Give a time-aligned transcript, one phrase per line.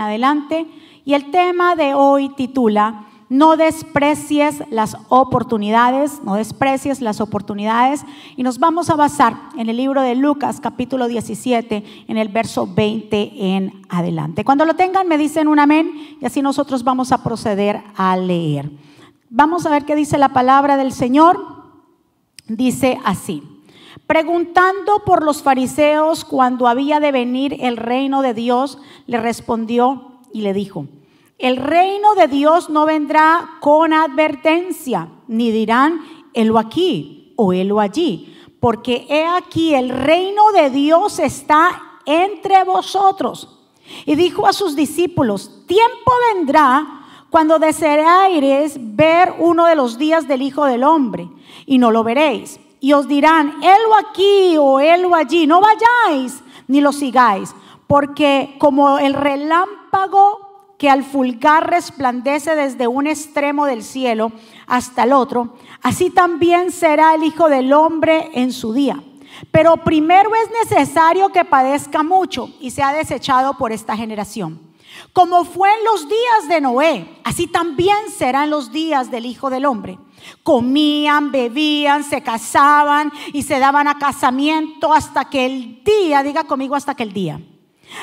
[0.00, 0.66] adelante.
[1.04, 8.04] Y el tema de hoy titula, no desprecies las oportunidades, no desprecies las oportunidades.
[8.36, 12.66] Y nos vamos a basar en el libro de Lucas capítulo 17, en el verso
[12.66, 14.44] 20 en adelante.
[14.44, 18.70] Cuando lo tengan me dicen un amén y así nosotros vamos a proceder a leer.
[19.30, 21.38] Vamos a ver qué dice la palabra del Señor.
[22.46, 23.57] Dice así.
[24.06, 30.42] Preguntando por los fariseos cuando había de venir el reino de Dios, le respondió y
[30.42, 30.86] le dijo,
[31.38, 36.00] el reino de Dios no vendrá con advertencia, ni dirán,
[36.34, 43.56] helo aquí o helo allí, porque he aquí el reino de Dios está entre vosotros.
[44.04, 50.42] Y dijo a sus discípulos, tiempo vendrá cuando desearéis ver uno de los días del
[50.42, 51.28] Hijo del Hombre,
[51.66, 52.58] y no lo veréis.
[52.80, 57.54] Y os dirán, helo aquí o helo allí, no vayáis ni lo sigáis,
[57.86, 64.30] porque como el relámpago que al fulgar resplandece desde un extremo del cielo
[64.66, 69.02] hasta el otro, así también será el Hijo del Hombre en su día.
[69.50, 74.67] Pero primero es necesario que padezca mucho y sea desechado por esta generación.
[75.12, 79.50] Como fue en los días de Noé, así también será en los días del Hijo
[79.50, 79.98] del Hombre.
[80.42, 86.74] Comían, bebían, se casaban y se daban a casamiento hasta que el día, diga conmigo
[86.74, 87.40] hasta que el día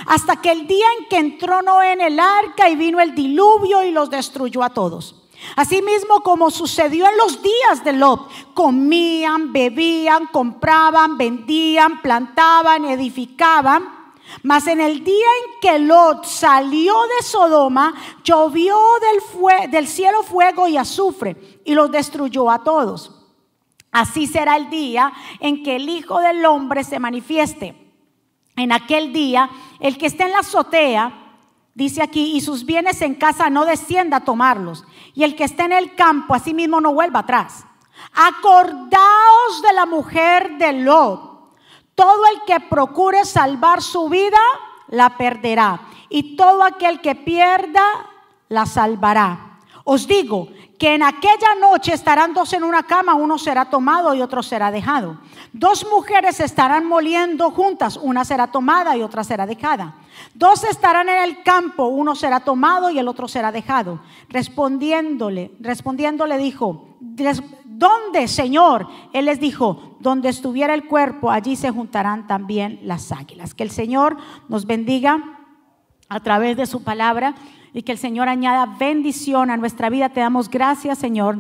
[0.08, 3.84] hasta que el día en que entró Noé en el arca y vino el diluvio
[3.84, 5.24] y los destruyó a todos.
[5.56, 13.95] Asimismo como sucedió en los días de Lot, comían, bebían, compraban, vendían, plantaban, edificaban.
[14.44, 18.78] Mas en el día en que Lot salió de Sodoma, llovió
[19.72, 23.12] del, cielo fuego y azufre y los destruyó a todos.
[23.92, 27.86] Así será el día en que el Hijo del Hombre se manifieste
[28.56, 31.40] en aquel día, el que esté en la azotea,
[31.74, 35.64] dice aquí, y sus bienes en casa no descienda a tomarlos, y el que esté
[35.64, 37.66] en el campo, asimismo no vuelva atrás.
[38.14, 41.35] Acordaos de la mujer de Lot.
[41.96, 44.38] Todo el que procure salvar su vida,
[44.90, 45.82] la perderá.
[46.10, 47.84] Y todo aquel que pierda,
[48.50, 49.60] la salvará.
[49.86, 54.22] Os digo que en aquella noche estarán dos en una cama, uno será tomado y
[54.22, 55.18] otro será dejado.
[55.54, 59.96] Dos mujeres estarán moliendo juntas, una será tomada y otra será dejada.
[60.34, 64.02] Dos estarán en el campo, uno será tomado y el otro será dejado.
[64.30, 68.88] Respondiéndole, respondiéndole dijo, ¿dónde, Señor?
[69.14, 73.54] Él les dijo, donde estuviera el cuerpo, allí se juntarán también las águilas.
[73.54, 74.18] Que el Señor
[74.50, 75.40] nos bendiga
[76.10, 77.36] a través de su palabra
[77.76, 80.08] y que el Señor añada bendición a nuestra vida.
[80.08, 81.40] Te damos gracias, Señor,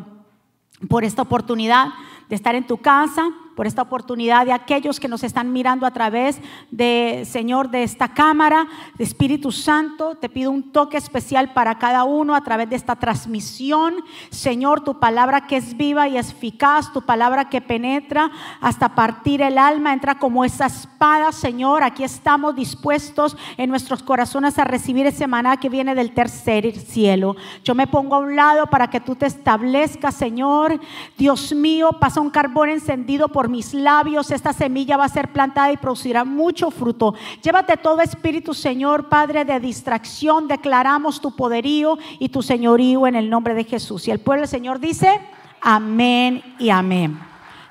[0.89, 1.87] por esta oportunidad
[2.27, 5.91] de estar en tu casa por esta oportunidad de aquellos que nos están mirando a
[5.91, 6.39] través
[6.71, 8.67] de, Señor, de esta cámara,
[8.97, 10.15] de Espíritu Santo.
[10.15, 13.95] Te pido un toque especial para cada uno a través de esta transmisión.
[14.29, 18.29] Señor, tu palabra que es viva y eficaz, tu palabra que penetra
[18.59, 21.83] hasta partir el alma, entra como esa espada, Señor.
[21.83, 27.35] Aquí estamos dispuestos en nuestros corazones a recibir ese maná que viene del tercer cielo.
[27.63, 30.79] Yo me pongo a un lado para que tú te establezcas, Señor.
[31.17, 35.71] Dios mío, pasa un carbón encendido por mis labios, esta semilla va a ser plantada
[35.71, 37.13] y producirá mucho fruto.
[37.41, 40.47] Llévate todo espíritu, Señor, Padre, de distracción.
[40.47, 44.07] Declaramos tu poderío y tu señorío en el nombre de Jesús.
[44.07, 45.21] Y el pueblo del Señor dice,
[45.61, 47.19] amén y amén.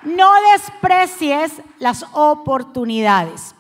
[0.03, 3.55] No desprecies las oportunidades.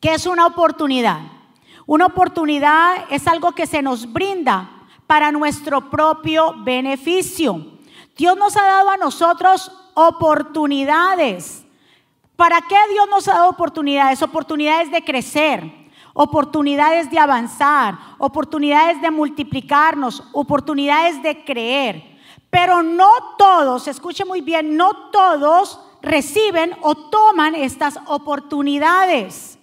[0.00, 1.20] ¿Qué es una oportunidad?
[1.86, 4.70] Una oportunidad es algo que se nos brinda
[5.06, 7.66] para nuestro propio beneficio.
[8.16, 11.64] Dios nos ha dado a nosotros oportunidades.
[12.36, 14.22] ¿Para qué Dios nos ha dado oportunidades?
[14.22, 15.72] Oportunidades de crecer,
[16.14, 22.18] oportunidades de avanzar, oportunidades de multiplicarnos, oportunidades de creer.
[22.50, 29.58] Pero no todos, escuche muy bien, no todos reciben o toman estas oportunidades.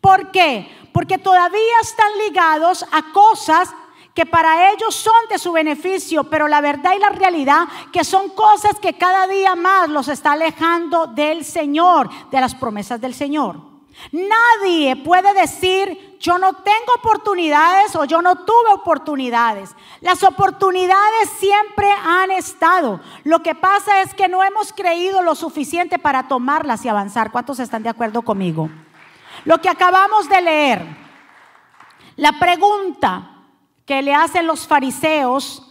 [0.00, 0.68] ¿Por qué?
[0.92, 3.74] Porque todavía están ligados a cosas
[4.14, 8.30] que para ellos son de su beneficio, pero la verdad y la realidad que son
[8.30, 13.74] cosas que cada día más los está alejando del Señor, de las promesas del Señor.
[14.12, 19.74] Nadie puede decir, yo no tengo oportunidades o yo no tuve oportunidades.
[20.00, 23.00] Las oportunidades siempre han estado.
[23.22, 27.30] Lo que pasa es que no hemos creído lo suficiente para tomarlas y avanzar.
[27.30, 28.68] ¿Cuántos están de acuerdo conmigo?
[29.44, 30.86] Lo que acabamos de leer,
[32.16, 33.33] la pregunta,
[33.84, 35.70] que le hacen los fariseos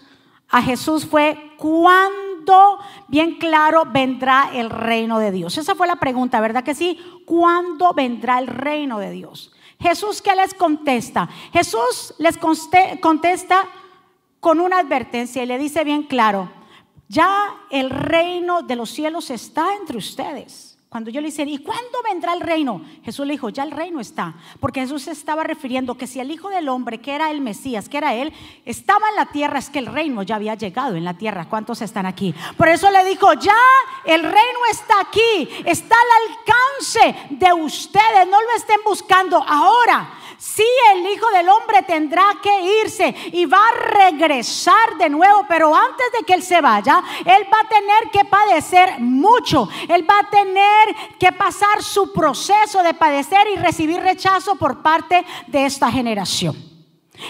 [0.49, 2.77] a Jesús fue, ¿cuándo,
[3.07, 5.57] bien claro, vendrá el reino de Dios?
[5.57, 6.99] Esa fue la pregunta, ¿verdad que sí?
[7.25, 9.51] ¿Cuándo vendrá el reino de Dios?
[9.79, 11.27] Jesús, ¿qué les contesta?
[11.51, 13.67] Jesús les contesta
[14.39, 16.51] con una advertencia y le dice bien claro,
[17.07, 20.72] ya el reino de los cielos está entre ustedes.
[20.93, 22.83] Cuando yo le dije, ¿y cuándo vendrá el reino?
[23.03, 24.35] Jesús le dijo, ya el reino está.
[24.59, 27.97] Porque Jesús estaba refiriendo que si el Hijo del Hombre, que era el Mesías, que
[27.97, 28.31] era Él,
[28.63, 31.49] estaba en la tierra, es que el reino ya había llegado en la tierra.
[31.49, 32.35] ¿Cuántos están aquí?
[32.57, 33.57] Por eso le dijo, ya
[34.05, 40.19] el reino está aquí, está al alcance de ustedes, no lo estén buscando ahora.
[40.45, 45.73] Sí, el Hijo del Hombre tendrá que irse y va a regresar de nuevo, pero
[45.73, 49.69] antes de que Él se vaya, Él va a tener que padecer mucho.
[49.87, 55.25] Él va a tener que pasar su proceso de padecer y recibir rechazo por parte
[55.47, 56.57] de esta generación.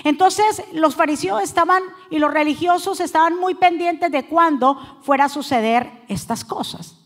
[0.03, 6.03] Entonces los fariseos estaban y los religiosos estaban muy pendientes de cuándo fuera a suceder
[6.07, 7.02] estas cosas.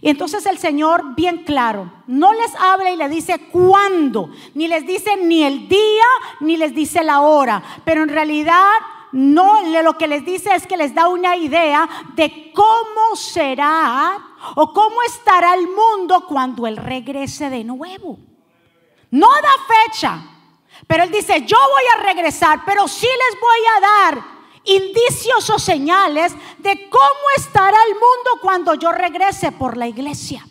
[0.00, 4.86] Y entonces el Señor, bien claro, no les habla y le dice cuándo, ni les
[4.86, 6.06] dice ni el día,
[6.40, 8.72] ni les dice la hora, pero en realidad
[9.12, 14.18] no lo que les dice es que les da una idea de cómo será
[14.54, 18.18] o cómo estará el mundo cuando Él regrese de nuevo.
[19.10, 20.22] No da fecha,
[20.86, 25.58] pero Él dice, yo voy a regresar, pero sí les voy a dar indicios o
[25.58, 30.46] señales de cómo estará el mundo cuando yo regrese por la iglesia.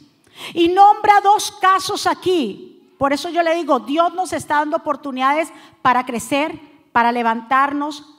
[0.53, 2.93] Y nombra dos casos aquí.
[2.97, 5.49] Por eso yo le digo, Dios nos está dando oportunidades
[5.81, 6.59] para crecer,
[6.91, 8.17] para levantarnos,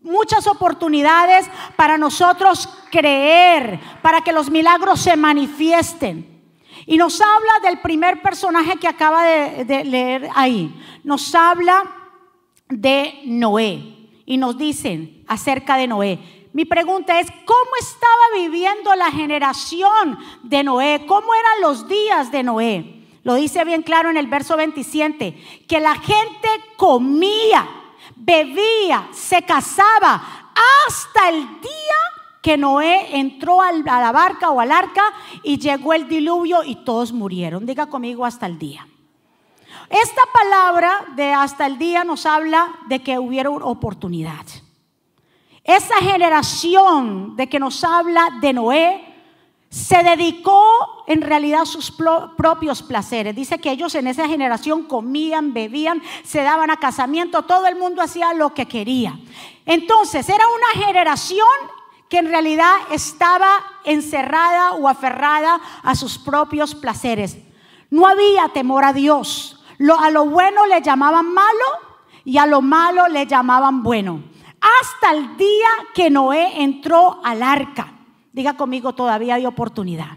[0.00, 6.34] muchas oportunidades para nosotros creer, para que los milagros se manifiesten.
[6.86, 10.72] Y nos habla del primer personaje que acaba de, leer ahí.
[11.02, 11.82] Nos habla
[12.68, 13.95] de Noé
[14.26, 16.18] y nos dicen acerca de Noé.
[16.52, 21.04] Mi pregunta es, ¿cómo estaba viviendo la generación de Noé?
[21.06, 23.06] ¿Cómo eran los días de Noé?
[23.22, 27.68] Lo dice bien claro en el verso 27, que la gente comía,
[28.14, 30.52] bebía, se casaba
[30.86, 31.96] hasta el día
[32.40, 35.02] que Noé entró a la barca o al arca
[35.42, 37.66] y llegó el diluvio y todos murieron.
[37.66, 38.86] Diga conmigo hasta el día.
[39.88, 44.44] Esta palabra de hasta el día nos habla de que hubiera oportunidad.
[45.62, 49.14] Esa generación de que nos habla de Noé
[49.68, 50.64] se dedicó
[51.06, 51.92] en realidad a sus
[52.36, 53.34] propios placeres.
[53.34, 58.00] Dice que ellos en esa generación comían, bebían, se daban a casamiento, todo el mundo
[58.00, 59.18] hacía lo que quería.
[59.66, 61.48] Entonces era una generación
[62.08, 63.48] que en realidad estaba
[63.84, 67.38] encerrada o aferrada a sus propios placeres.
[67.90, 69.55] No había temor a Dios
[69.98, 71.64] a lo bueno le llamaban malo
[72.24, 74.22] y a lo malo le llamaban bueno.
[74.80, 77.92] Hasta el día que Noé entró al arca.
[78.32, 80.16] Diga conmigo, todavía hay oportunidad.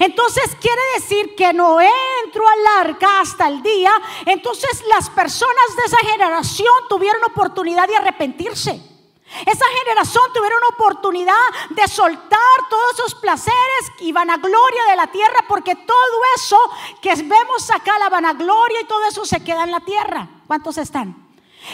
[0.00, 1.88] Entonces quiere decir que Noé
[2.24, 3.92] entró al arca hasta el día,
[4.26, 8.95] entonces las personas de esa generación tuvieron oportunidad de arrepentirse.
[9.44, 11.34] Esa generación tuvieron oportunidad
[11.70, 12.38] de soltar
[12.70, 16.58] todos esos placeres y vanagloria de la tierra, porque todo eso
[17.02, 20.28] que vemos acá, la vanagloria y todo eso se queda en la tierra.
[20.46, 21.26] ¿Cuántos están?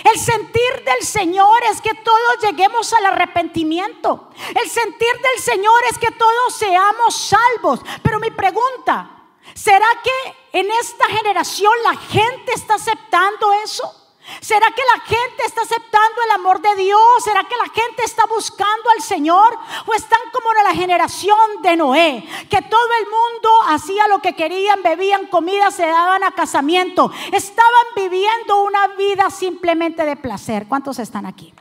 [0.05, 4.31] El sentir del Señor es que todos lleguemos al arrepentimiento.
[4.55, 7.81] El sentir del Señor es que todos seamos salvos.
[8.03, 9.11] Pero mi pregunta,
[9.55, 14.02] ¿será que en esta generación la gente está aceptando eso?
[14.41, 17.01] ¿Será que la gente está aceptando el amor de Dios?
[17.25, 19.59] ¿Será que la gente está buscando al Señor?
[19.87, 22.25] ¿O están como en la generación de Noé?
[22.51, 27.11] Que todo el mundo hacía lo que querían, bebían comida, se daban a casamiento.
[27.33, 30.67] Estaban viviendo una vida simplemente de placer.
[30.69, 31.53] ¿Cuántos están aquí?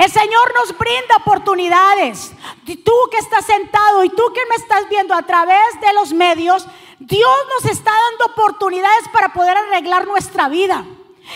[0.00, 2.32] El Señor nos brinda oportunidades.
[2.64, 6.66] Tú que estás sentado y tú que me estás viendo a través de los medios,
[6.98, 10.86] Dios nos está dando oportunidades para poder arreglar nuestra vida.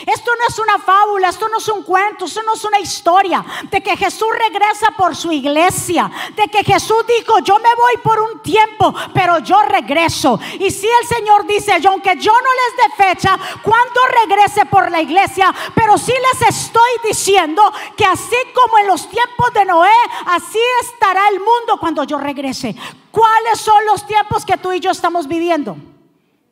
[0.07, 3.45] Esto no es una fábula, esto no es un cuento, esto no es una historia
[3.71, 8.21] de que Jesús regresa por su iglesia, de que Jesús dijo, yo me voy por
[8.21, 10.39] un tiempo, pero yo regreso.
[10.59, 14.91] Y si el Señor dice, yo, aunque yo no les dé fecha, cuando regrese por
[14.91, 17.63] la iglesia, pero sí les estoy diciendo
[17.97, 19.91] que así como en los tiempos de Noé,
[20.27, 22.75] así estará el mundo cuando yo regrese.
[23.11, 25.77] ¿Cuáles son los tiempos que tú y yo estamos viviendo?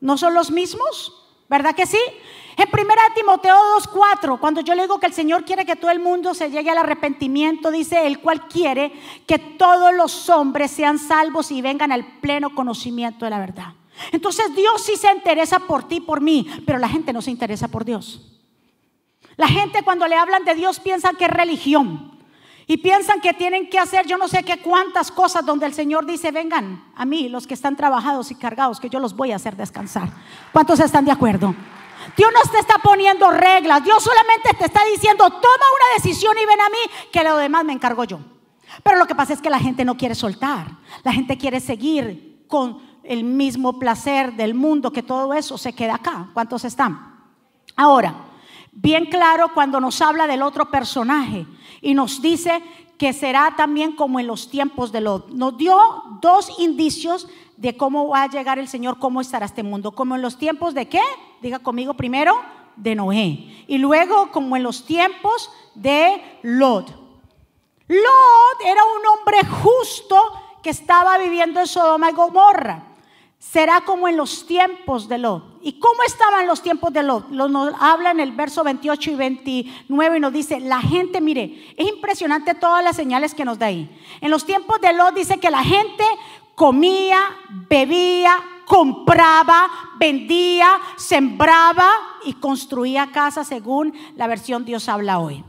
[0.01, 1.13] ¿No son los mismos?
[1.49, 1.99] ¿Verdad que sí?
[2.57, 6.01] En 1 Timoteo 2.4, cuando yo le digo que el Señor quiere que todo el
[6.01, 8.93] mundo se llegue al arrepentimiento, dice el cual quiere
[9.27, 13.75] que todos los hombres sean salvos y vengan al pleno conocimiento de la verdad.
[14.11, 17.69] Entonces Dios sí se interesa por ti, por mí, pero la gente no se interesa
[17.69, 18.21] por Dios.
[19.37, 22.11] La gente cuando le hablan de Dios piensa que es religión.
[22.67, 26.07] Y piensan que tienen que hacer yo no sé qué cuántas cosas donde el Señor
[26.07, 29.37] dice, vengan a mí los que están trabajados y cargados, que yo los voy a
[29.37, 30.09] hacer descansar.
[30.53, 31.55] ¿Cuántos están de acuerdo?
[32.17, 36.47] Dios no te está poniendo reglas, Dios solamente te está diciendo, toma una decisión y
[36.47, 38.19] ven a mí, que lo demás me encargo yo.
[38.83, 40.67] Pero lo que pasa es que la gente no quiere soltar,
[41.03, 45.97] la gente quiere seguir con el mismo placer del mundo, que todo eso se queda
[45.97, 46.29] acá.
[46.33, 47.19] ¿Cuántos están?
[47.77, 48.15] Ahora,
[48.71, 51.47] bien claro cuando nos habla del otro personaje
[51.81, 52.63] y nos dice
[53.03, 55.29] que será también como en los tiempos de Lot.
[55.31, 55.77] Nos dio
[56.21, 59.91] dos indicios de cómo va a llegar el Señor, cómo estará este mundo.
[59.91, 61.01] Como en los tiempos de qué?
[61.41, 62.41] Diga conmigo primero,
[62.77, 63.65] de Noé.
[63.67, 66.91] Y luego como en los tiempos de Lot.
[67.89, 70.17] Lot era un hombre justo
[70.63, 72.92] que estaba viviendo en Sodoma y Gomorra
[73.51, 75.59] será como en los tiempos de Lot.
[75.63, 77.29] ¿Y cómo estaban los tiempos de Lot?
[77.29, 81.89] Nos habla en el verso 28 y 29 y nos dice, la gente, mire, es
[81.89, 83.91] impresionante todas las señales que nos da ahí.
[84.21, 86.05] En los tiempos de Lot dice que la gente
[86.55, 87.19] comía,
[87.69, 89.69] bebía, compraba,
[89.99, 91.91] vendía, sembraba
[92.25, 95.45] y construía casas según la versión Dios habla hoy.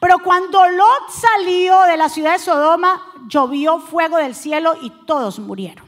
[0.00, 5.38] Pero cuando Lot salió de la ciudad de Sodoma, llovió fuego del cielo y todos
[5.38, 5.87] murieron.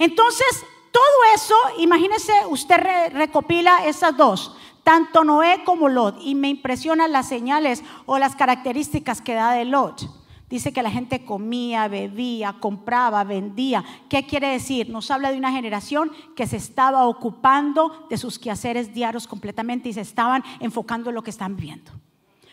[0.00, 1.04] Entonces, todo
[1.34, 7.84] eso, imagínese, usted recopila esas dos, tanto Noé como Lot, y me impresionan las señales
[8.06, 10.08] o las características que da de Lot.
[10.48, 13.84] Dice que la gente comía, bebía, compraba, vendía.
[14.08, 14.88] ¿Qué quiere decir?
[14.88, 19.92] Nos habla de una generación que se estaba ocupando de sus quehaceres diarios completamente y
[19.92, 21.92] se estaban enfocando en lo que están viendo.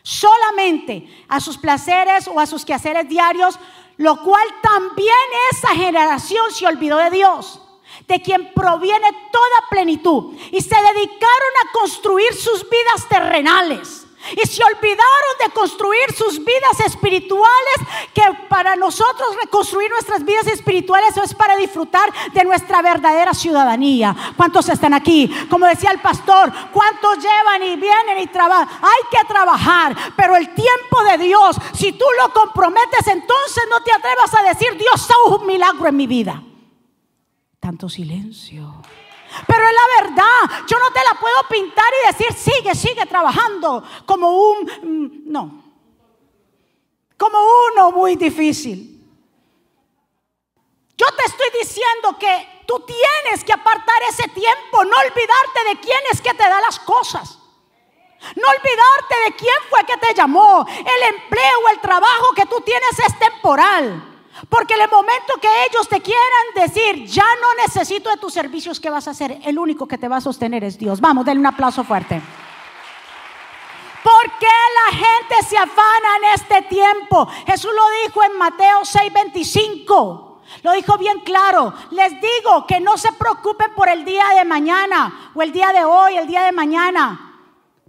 [0.03, 3.57] Solamente a sus placeres o a sus quehaceres diarios,
[3.97, 5.15] lo cual también
[5.51, 7.61] esa generación se olvidó de Dios
[8.07, 10.33] de quien proviene toda plenitud.
[10.51, 14.06] Y se dedicaron a construir sus vidas terrenales.
[14.31, 17.75] Y se olvidaron de construir sus vidas espirituales,
[18.13, 24.15] que para nosotros reconstruir nuestras vidas espirituales es para disfrutar de nuestra verdadera ciudadanía.
[24.35, 25.31] ¿Cuántos están aquí?
[25.49, 28.67] Como decía el pastor, ¿cuántos llevan y vienen y trabajan?
[28.81, 33.93] Hay que trabajar, pero el tiempo de Dios, si tú lo comprometes, entonces no te
[33.93, 36.43] atrevas a decir, Dios hizo un milagro en mi vida
[37.67, 38.76] tanto silencio.
[39.45, 43.83] Pero es la verdad, yo no te la puedo pintar y decir, sigue, sigue trabajando
[44.05, 45.63] como un, mm, no,
[47.17, 47.37] como
[47.71, 48.93] uno muy difícil.
[50.97, 55.99] Yo te estoy diciendo que tú tienes que apartar ese tiempo, no olvidarte de quién
[56.11, 57.37] es que te da las cosas.
[58.35, 60.65] No olvidarte de quién fue que te llamó.
[60.67, 64.16] El empleo, el trabajo que tú tienes es temporal.
[64.49, 66.21] Porque en el momento que ellos te quieran
[66.55, 69.39] decir, ya no necesito de tus servicios, ¿qué vas a hacer?
[69.43, 71.01] El único que te va a sostener es Dios.
[71.01, 72.21] Vamos, denle un aplauso fuerte.
[74.03, 77.27] ¿Por qué la gente se afana en este tiempo?
[77.45, 80.39] Jesús lo dijo en Mateo 6:25.
[80.63, 81.73] Lo dijo bien claro.
[81.91, 85.83] Les digo que no se preocupen por el día de mañana o el día de
[85.83, 87.27] hoy, el día de mañana.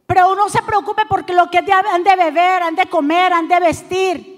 [0.07, 3.61] Pero no se preocupe porque lo que han de beber, han de comer, han de
[3.61, 4.38] vestir.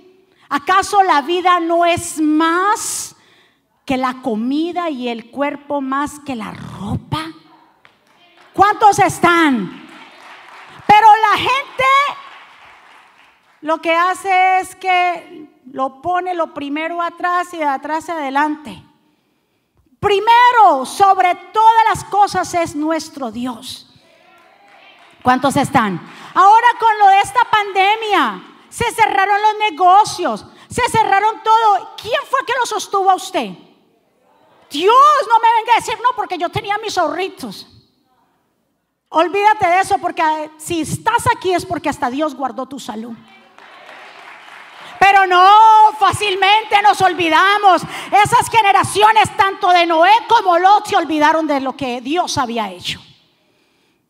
[0.51, 3.15] ¿Acaso la vida no es más
[3.87, 7.29] que la comida y el cuerpo más que la ropa?
[8.53, 9.89] ¿Cuántos están?
[10.89, 11.85] Pero la gente
[13.61, 18.83] lo que hace es que lo pone lo primero atrás y de atrás adelante.
[20.01, 23.87] Primero, sobre todas las cosas, es nuestro Dios.
[25.23, 26.01] ¿Cuántos están?
[26.35, 31.97] Ahora con lo de esta pandemia, se cerraron los negocios, se cerraron todo.
[32.01, 33.51] ¿Quién fue que lo sostuvo a usted?
[34.71, 34.95] Dios,
[35.29, 37.67] no me venga a decir no porque yo tenía mis ahorritos.
[39.09, 43.17] Olvídate de eso porque eh, si estás aquí es porque hasta Dios guardó tu salud.
[45.01, 47.83] Pero no, fácilmente nos olvidamos.
[48.07, 53.01] Esas generaciones, tanto de Noé como Lot, se olvidaron de lo que Dios había hecho.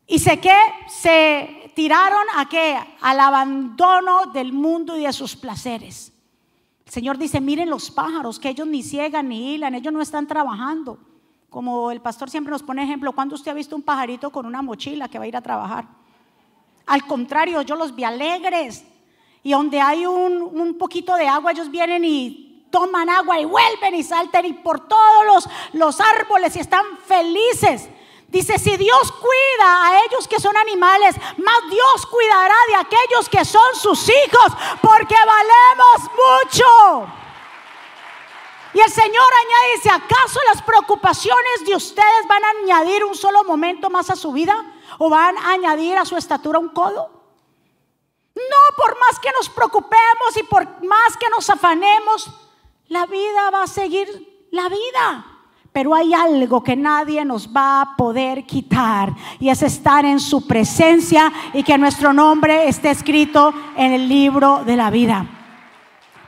[0.07, 0.55] Y sé que
[0.89, 2.79] se tiraron a qué?
[3.01, 6.13] Al abandono del mundo y de sus placeres.
[6.85, 10.27] El Señor dice, miren los pájaros, que ellos ni ciegan ni hilan, ellos no están
[10.27, 10.99] trabajando.
[11.49, 14.61] Como el pastor siempre nos pone ejemplo, ¿cuándo usted ha visto un pajarito con una
[14.61, 15.89] mochila que va a ir a trabajar?
[16.85, 18.85] Al contrario, yo los vi alegres.
[19.43, 23.95] Y donde hay un, un poquito de agua, ellos vienen y toman agua y vuelven
[23.95, 27.89] y salten y por todos los, los árboles y están felices.
[28.31, 33.45] Dice, si Dios cuida a ellos que son animales, más Dios cuidará de aquellos que
[33.45, 37.13] son sus hijos, porque valemos mucho.
[38.73, 43.43] Y el Señor añade, dice, ¿acaso las preocupaciones de ustedes van a añadir un solo
[43.43, 44.65] momento más a su vida?
[44.99, 47.11] ¿O van a añadir a su estatura un codo?
[48.37, 52.31] No, por más que nos preocupemos y por más que nos afanemos,
[52.87, 55.40] la vida va a seguir la vida.
[55.73, 60.47] Pero hay algo que nadie nos va a poder quitar y es estar en su
[60.47, 65.27] presencia y que nuestro nombre esté escrito en el libro de la vida.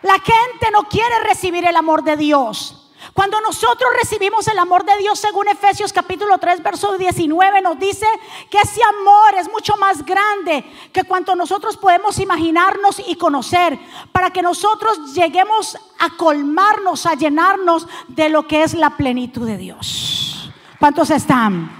[0.02, 2.81] La gente no quiere recibir el amor de Dios.
[3.12, 8.06] Cuando nosotros recibimos el amor de Dios, según Efesios capítulo 3, verso 19, nos dice
[8.48, 13.78] que ese amor es mucho más grande que cuanto nosotros podemos imaginarnos y conocer,
[14.12, 19.58] para que nosotros lleguemos a colmarnos, a llenarnos de lo que es la plenitud de
[19.58, 20.50] Dios.
[20.78, 21.70] ¿Cuántos están?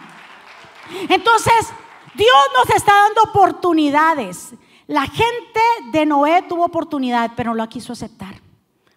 [1.08, 1.72] Entonces,
[2.14, 4.52] Dios nos está dando oportunidades.
[4.86, 5.60] La gente
[5.92, 8.34] de Noé tuvo oportunidad, pero no la quiso aceptar.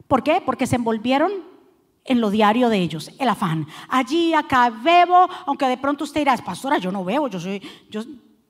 [0.10, 0.42] ¿Por qué?
[0.46, 1.55] Porque se envolvieron
[2.06, 3.68] en lo diario de ellos, el afán.
[3.90, 8.04] Allí, acá bebo, aunque de pronto usted dirá, pastora, yo no bebo, yo soy, yo,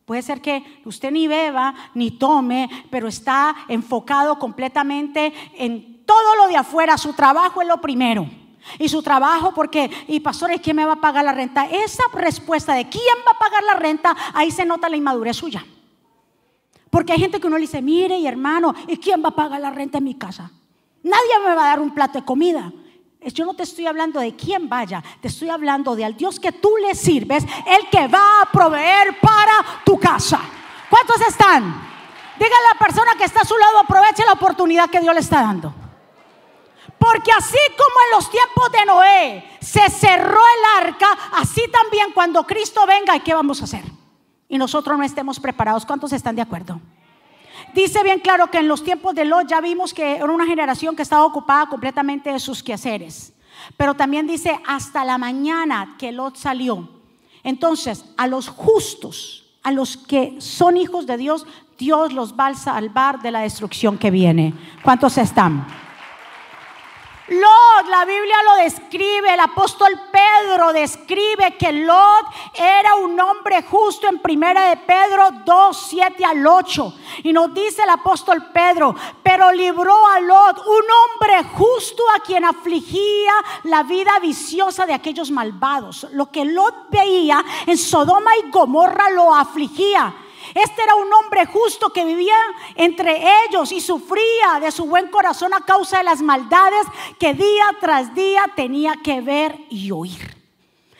[0.05, 6.47] puede ser que usted ni beba, ni tome, pero está enfocado completamente en todo lo
[6.47, 8.29] de afuera, su trabajo es lo primero.
[8.79, 11.65] Y su trabajo, porque, y pastora, ¿quién me va a pagar la renta?
[11.65, 15.65] Esa respuesta de quién va a pagar la renta, ahí se nota la inmadurez suya.
[16.89, 19.61] Porque hay gente que uno le dice, mire, y hermano, ¿y quién va a pagar
[19.61, 20.51] la renta en mi casa?
[21.03, 22.73] Nadie me va a dar un plato de comida.
[23.33, 26.51] Yo no te estoy hablando de quién vaya, te estoy hablando de al Dios que
[26.51, 30.39] tú le sirves, el que va a proveer para tu casa.
[30.89, 31.63] ¿Cuántos están?
[32.37, 35.21] Dígale a la persona que está a su lado, aproveche la oportunidad que Dios le
[35.21, 35.73] está dando.
[36.99, 42.45] Porque así como en los tiempos de Noé se cerró el arca, así también cuando
[42.45, 43.83] Cristo venga, ¿y qué vamos a hacer?
[44.47, 45.85] Y nosotros no estemos preparados.
[45.85, 46.79] ¿Cuántos están de acuerdo?
[47.75, 50.95] Dice bien claro que en los tiempos de Lot ya vimos que era una generación
[50.95, 53.33] que estaba ocupada completamente de sus quehaceres.
[53.75, 56.87] Pero también dice hasta la mañana que Lot salió.
[57.43, 61.45] Entonces, a los justos, a los que son hijos de Dios,
[61.77, 64.53] Dios los va a salvar de la destrucción que viene.
[64.81, 65.67] ¿Cuántos están?
[67.27, 74.07] Lot, la Biblia lo describe, el apóstol Pedro describe que Lot era un hombre justo
[74.07, 76.93] en primera de Pedro 2, 7 al 8.
[77.23, 82.45] Y nos dice el apóstol Pedro, pero libró a Lot, un hombre justo a quien
[82.45, 86.05] afligía la vida viciosa de aquellos malvados.
[86.11, 90.13] Lo que Lot veía en Sodoma y Gomorra lo afligía.
[90.55, 92.37] Este era un hombre justo que vivía
[92.75, 96.87] entre ellos y sufría de su buen corazón a causa de las maldades
[97.19, 100.33] que día tras día tenía que ver y oír.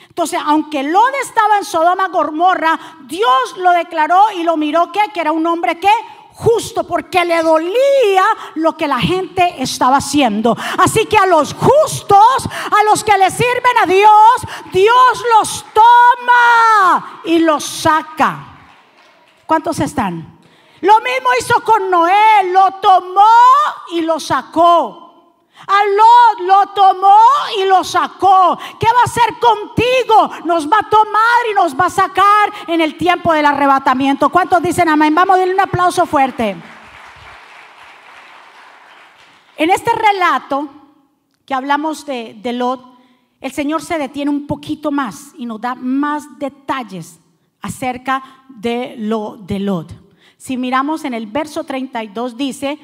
[0.10, 5.22] Entonces, aunque Lot estaba en Sodoma Gomorra, Dios lo declaró y lo miró que, que
[5.22, 5.89] era un hombre que
[6.34, 10.58] justo porque le dolía lo que la gente estaba haciendo.
[10.80, 14.12] Así que a los justos, a los que le sirven a Dios,
[14.74, 18.55] Dios los toma y los saca.
[19.45, 20.39] ¿Cuántos están?
[20.81, 23.21] Lo mismo hizo con Noé, lo tomó
[23.91, 25.01] y lo sacó.
[25.67, 25.79] A
[26.43, 27.17] lo tomó
[27.58, 28.58] y lo sacó.
[28.79, 30.45] ¿Qué va a hacer contigo?
[30.45, 34.29] Nos va a tomar y nos va a sacar en el tiempo del arrebatamiento.
[34.29, 35.15] ¿Cuántos dicen amén?
[35.15, 36.55] Vamos a darle un aplauso fuerte.
[39.58, 40.67] En este relato
[41.45, 42.84] que hablamos de, de Lot,
[43.39, 47.19] el Señor se detiene un poquito más y nos da más detalles
[47.65, 49.91] acerca de lo de Lot.
[50.38, 52.78] Si miramos en el verso 32 dice,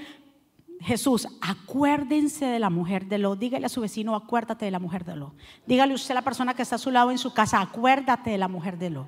[0.80, 3.38] Jesús, acuérdense de la mujer de Lot.
[3.38, 5.36] Dígale a su vecino, acuérdate de la mujer de Lot.
[5.67, 8.39] Dígale usted a la persona que está a su lado en su casa, acuérdate de
[8.39, 9.08] la mujer de Lot.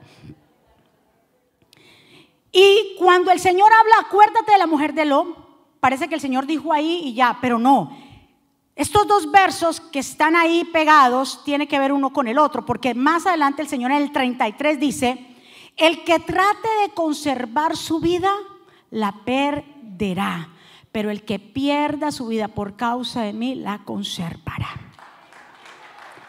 [2.51, 6.45] Y cuando el Señor habla, acuérdate de la mujer de Lot, parece que el Señor
[6.45, 7.97] dijo ahí y ya, pero no.
[8.75, 12.93] Estos dos versos que están ahí pegados tienen que ver uno con el otro, porque
[12.93, 15.33] más adelante el Señor en el 33 dice,
[15.77, 18.31] el que trate de conservar su vida,
[18.91, 20.49] la perderá.
[20.91, 24.69] Pero el que pierda su vida por causa de mí, la conservará.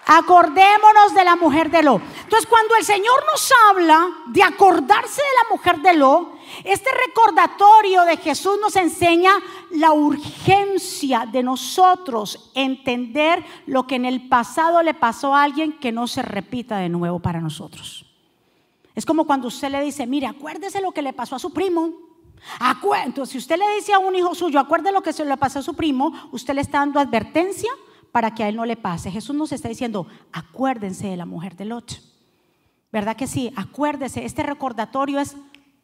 [0.07, 2.00] Acordémonos de la mujer de Lo.
[2.22, 8.04] Entonces, cuando el Señor nos habla de acordarse de la mujer de Lo, este recordatorio
[8.04, 9.33] de Jesús nos enseña
[9.70, 15.90] la urgencia de nosotros entender lo que en el pasado le pasó a alguien que
[15.90, 18.04] no se repita de nuevo para nosotros.
[18.94, 21.92] Es como cuando usted le dice, mire, acuérdese lo que le pasó a su primo.
[23.04, 25.59] Entonces, si usted le dice a un hijo suyo, acuérdese lo que se le pasó
[25.59, 27.70] a su primo, usted le está dando advertencia
[28.12, 29.11] para que a él no le pase.
[29.11, 32.00] Jesús nos está diciendo, acuérdense de la mujer de Lot.
[32.92, 33.52] ¿Verdad que sí?
[33.57, 35.37] Acuérdese, este recordatorio es,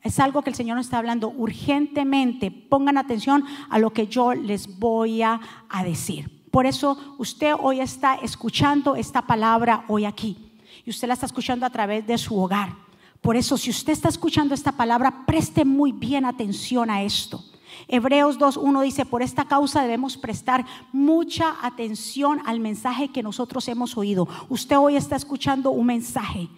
[0.02, 2.52] es algo que el Señor nos está hablando urgentemente.
[2.52, 6.46] Pongan atención a lo que yo les voy a, a decir.
[6.52, 10.52] Por eso usted hoy está escuchando esta palabra hoy aquí.
[10.84, 12.89] Y usted la está escuchando a través de su hogar.
[13.20, 17.44] Por eso, si usted está escuchando esta palabra, preste muy bien atención a esto.
[17.86, 23.96] Hebreos 2.1 dice, por esta causa debemos prestar mucha atención al mensaje que nosotros hemos
[23.96, 24.28] oído.
[24.48, 26.48] Usted hoy está escuchando un mensaje.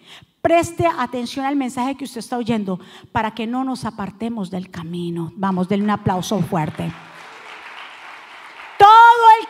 [0.41, 2.79] Preste atención al mensaje que usted está oyendo
[3.11, 5.31] para que no nos apartemos del camino.
[5.35, 6.91] Vamos, denle un aplauso fuerte.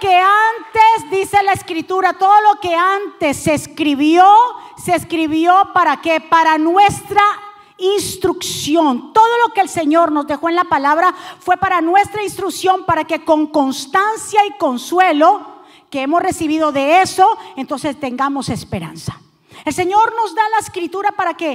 [0.04, 4.26] Que antes, dice la escritura, todo lo que antes se escribió,
[4.76, 6.20] se escribió para qué?
[6.20, 7.22] Para nuestra
[7.78, 9.14] instrucción.
[9.14, 13.06] Todo lo que el Señor nos dejó en la palabra fue para nuestra instrucción, para
[13.06, 19.22] que con constancia y consuelo que hemos recibido de eso, entonces tengamos esperanza.
[19.64, 21.54] El Señor nos da la escritura para que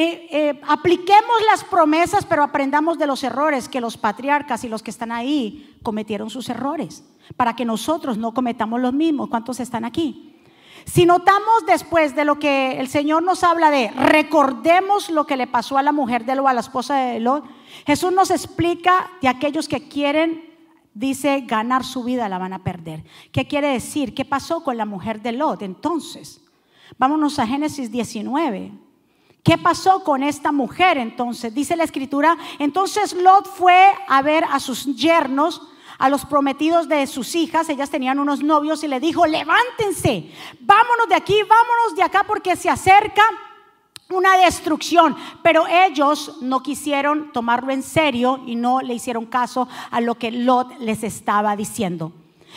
[0.00, 4.84] eh, eh, apliquemos las promesas, pero aprendamos de los errores que los patriarcas y los
[4.84, 7.02] que están ahí cometieron sus errores,
[7.36, 9.28] para que nosotros no cometamos los mismos.
[9.28, 10.34] ¿Cuántos están aquí?
[10.84, 15.46] Si notamos después de lo que el Señor nos habla de, recordemos lo que le
[15.46, 17.44] pasó a la mujer de Lot, a la esposa de Lot,
[17.86, 20.48] Jesús nos explica de aquellos que quieren,
[20.94, 23.04] dice, ganar su vida, la van a perder.
[23.32, 24.14] ¿Qué quiere decir?
[24.14, 25.60] ¿Qué pasó con la mujer de Lot?
[25.60, 26.40] Entonces,
[26.96, 28.72] vámonos a Génesis 19.
[29.42, 31.54] ¿Qué pasó con esta mujer entonces?
[31.54, 35.62] Dice la escritura, entonces Lot fue a ver a sus yernos,
[35.98, 41.08] a los prometidos de sus hijas, ellas tenían unos novios y le dijo, levántense, vámonos
[41.08, 43.22] de aquí, vámonos de acá porque se acerca
[44.10, 50.00] una destrucción, pero ellos no quisieron tomarlo en serio y no le hicieron caso a
[50.00, 52.12] lo que Lot les estaba diciendo.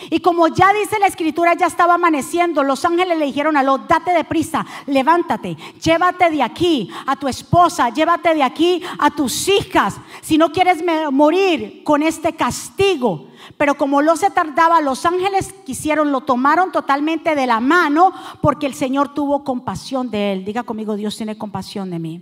[0.10, 3.88] Y como ya dice la escritura, ya estaba amaneciendo, los ángeles le dijeron a Lot,
[3.88, 9.48] date de prisa, levántate, llévate de aquí a tu esposa, llévate de aquí a tus
[9.50, 13.31] hijas, si no quieres morir con este castigo.
[13.58, 18.66] Pero como lo se tardaba, los ángeles quisieron, lo tomaron totalmente de la mano porque
[18.66, 20.46] el Señor tuvo compasión de él.
[20.46, 22.22] Diga conmigo, Dios tiene compasión de mí.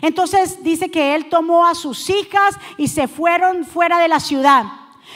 [0.00, 4.64] Entonces dice que él tomó a sus hijas y se fueron fuera de la ciudad.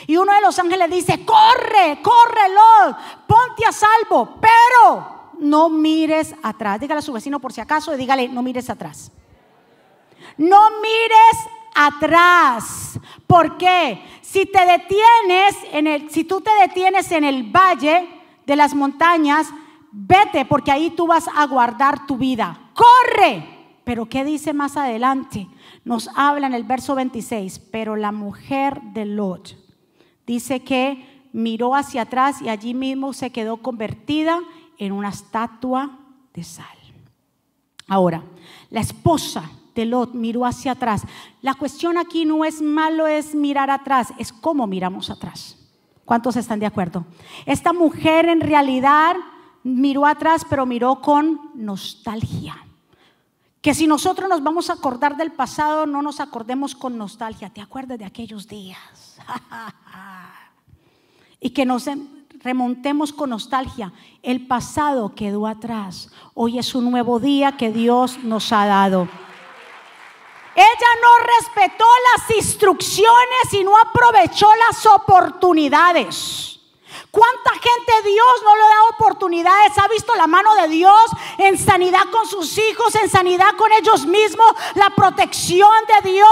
[0.06, 6.34] Y uno de los ángeles dice, corre, corre, Lord, ponte a salvo, pero no mires
[6.42, 6.80] atrás.
[6.80, 9.10] Dígale a su vecino por si acaso y dígale, no mires atrás.
[10.36, 12.98] No mires atrás.
[13.26, 14.02] ¿Por qué?
[14.26, 18.08] Si te detienes en el, si tú te detienes en el valle
[18.44, 19.46] de las montañas,
[19.92, 22.72] vete porque ahí tú vas a guardar tu vida.
[22.74, 23.44] Corre.
[23.84, 25.46] Pero ¿qué dice más adelante?
[25.84, 29.56] Nos habla en el verso 26, pero la mujer de Lot
[30.26, 34.40] dice que miró hacia atrás y allí mismo se quedó convertida
[34.76, 36.00] en una estatua
[36.34, 36.66] de sal.
[37.86, 38.24] Ahora,
[38.70, 39.48] la esposa
[39.84, 41.02] de miró hacia atrás.
[41.42, 45.58] La cuestión aquí no es malo, es mirar atrás, es cómo miramos atrás.
[46.04, 47.04] ¿Cuántos están de acuerdo?
[47.44, 49.16] Esta mujer en realidad
[49.62, 52.56] miró atrás, pero miró con nostalgia.
[53.60, 57.50] Que si nosotros nos vamos a acordar del pasado, no nos acordemos con nostalgia.
[57.50, 59.18] ¿Te acuerdas de aquellos días?
[61.40, 61.86] y que nos
[62.44, 63.92] remontemos con nostalgia.
[64.22, 66.10] El pasado quedó atrás.
[66.34, 69.08] Hoy es un nuevo día que Dios nos ha dado.
[70.56, 76.58] Ella no respetó las instrucciones y no aprovechó las oportunidades.
[77.10, 79.76] ¿Cuánta gente Dios no le da oportunidades?
[79.76, 84.06] Ha visto la mano de Dios en sanidad con sus hijos, en sanidad con ellos
[84.06, 86.28] mismos, la protección de Dios,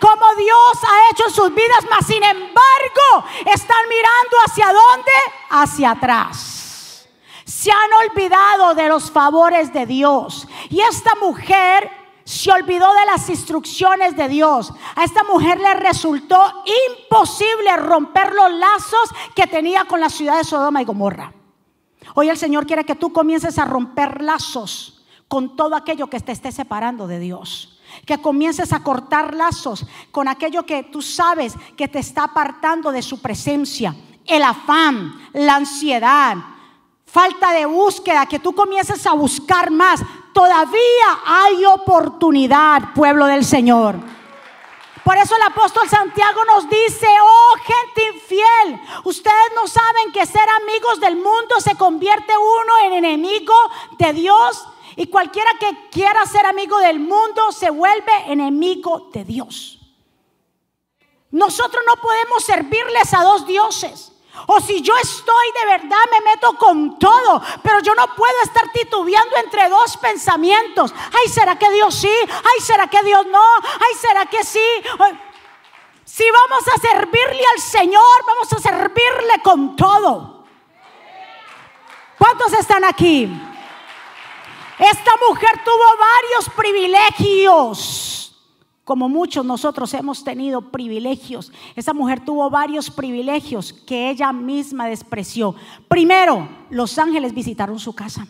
[0.00, 5.12] como Dios ha hecho en sus vidas, mas sin embargo están mirando hacia dónde?
[5.50, 7.08] Hacia atrás.
[7.44, 10.48] Se han olvidado de los favores de Dios.
[10.68, 14.72] Y esta mujer se olvidó de las instrucciones de Dios.
[14.94, 16.40] A esta mujer le resultó
[16.90, 21.32] imposible romper los lazos que tenía con la ciudad de Sodoma y Gomorra.
[22.14, 26.32] Hoy el Señor quiere que tú comiences a romper lazos con todo aquello que te
[26.32, 27.80] esté separando de Dios.
[28.06, 33.02] Que comiences a cortar lazos con aquello que tú sabes que te está apartando de
[33.02, 33.94] su presencia.
[34.26, 36.36] El afán, la ansiedad,
[37.06, 40.02] falta de búsqueda, que tú comiences a buscar más.
[40.32, 43.96] Todavía hay oportunidad, pueblo del Señor.
[45.04, 50.48] Por eso el apóstol Santiago nos dice, oh gente infiel, ustedes no saben que ser
[50.62, 53.54] amigos del mundo se convierte uno en enemigo
[53.98, 54.64] de Dios
[54.94, 59.80] y cualquiera que quiera ser amigo del mundo se vuelve enemigo de Dios.
[61.32, 64.11] Nosotros no podemos servirles a dos dioses.
[64.46, 67.42] O si yo estoy de verdad, me meto con todo.
[67.62, 70.92] Pero yo no puedo estar titubeando entre dos pensamientos.
[71.12, 72.14] Ay, ¿será que Dios sí?
[72.28, 73.44] Ay, ¿será que Dios no?
[73.62, 74.64] Ay, ¿será que sí?
[76.04, 80.44] Si vamos a servirle al Señor, vamos a servirle con todo.
[82.18, 83.28] ¿Cuántos están aquí?
[84.78, 88.21] Esta mujer tuvo varios privilegios
[88.84, 91.52] como muchos nosotros hemos tenido privilegios.
[91.76, 95.54] Esa mujer tuvo varios privilegios que ella misma despreció.
[95.88, 98.26] Primero, los ángeles visitaron su casa.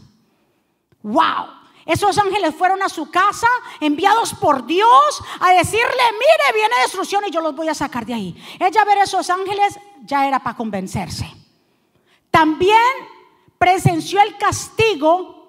[1.02, 1.62] ¡Wow!
[1.84, 3.48] Esos ángeles fueron a su casa,
[3.80, 8.14] enviados por Dios, a decirle, mire, viene destrucción y yo los voy a sacar de
[8.14, 8.44] ahí.
[8.60, 11.28] Ella ver esos ángeles ya era para convencerse.
[12.30, 12.78] También
[13.58, 15.41] presenció el castigo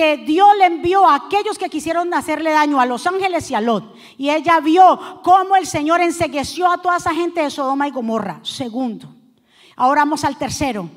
[0.00, 3.60] que Dios le envió a aquellos que quisieron hacerle daño, a los ángeles y a
[3.60, 3.94] Lot.
[4.16, 8.40] Y ella vio cómo el Señor ensegueció a toda esa gente de Sodoma y Gomorra.
[8.42, 9.14] Segundo.
[9.76, 10.88] Ahora vamos al tercero.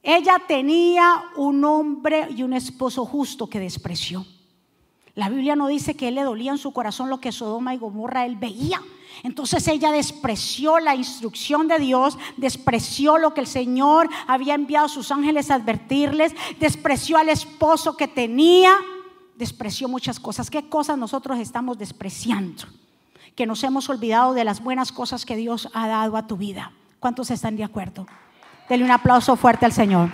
[0.00, 4.24] Ella tenía un hombre y un esposo justo que despreció.
[5.16, 7.78] La Biblia no dice que él le dolía en su corazón lo que Sodoma y
[7.78, 8.80] Gomorra él veía.
[9.22, 14.88] Entonces ella despreció la instrucción de Dios, despreció lo que el Señor había enviado a
[14.88, 18.72] sus ángeles a advertirles, despreció al esposo que tenía,
[19.36, 20.50] despreció muchas cosas.
[20.50, 22.64] ¿Qué cosas nosotros estamos despreciando?
[23.36, 26.72] Que nos hemos olvidado de las buenas cosas que Dios ha dado a tu vida.
[26.98, 28.06] ¿Cuántos están de acuerdo?
[28.68, 30.10] Dele un aplauso fuerte al Señor.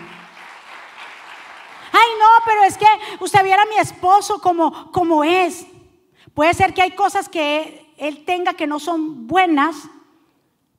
[1.92, 2.86] Ay, no, pero es que
[3.20, 5.66] usted viera a mi esposo como, como es.
[6.34, 9.76] Puede ser que hay cosas que él tenga que no son buenas,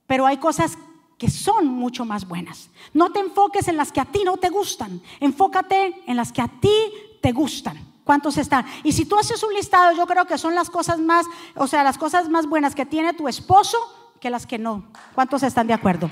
[0.06, 0.78] pero hay cosas
[1.18, 2.70] que son mucho más buenas.
[2.94, 6.42] No te enfoques en las que a ti no te gustan, enfócate en las que
[6.42, 6.76] a ti
[7.22, 7.78] te gustan.
[8.04, 8.66] ¿Cuántos están?
[8.84, 11.26] Y si tú haces un listado, yo creo que son las cosas más,
[11.56, 13.78] o sea, las cosas más buenas que tiene tu esposo
[14.22, 14.86] que las que no.
[15.14, 16.10] ¿Cuántos están de acuerdo?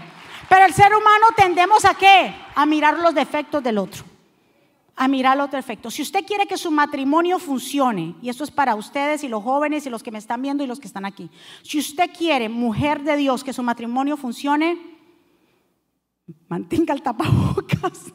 [0.50, 2.36] Pero el ser humano tendemos a qué?
[2.54, 4.04] A mirar los defectos del otro.
[4.97, 5.93] A mirar los defectos.
[5.93, 9.86] Si usted quiere que su matrimonio funcione, y esto es para ustedes y los jóvenes
[9.86, 11.29] y los que me están viendo y los que están aquí.
[11.63, 14.79] Si usted quiere, mujer de Dios, que su matrimonio funcione,
[16.47, 18.13] mantenga el tapabocas.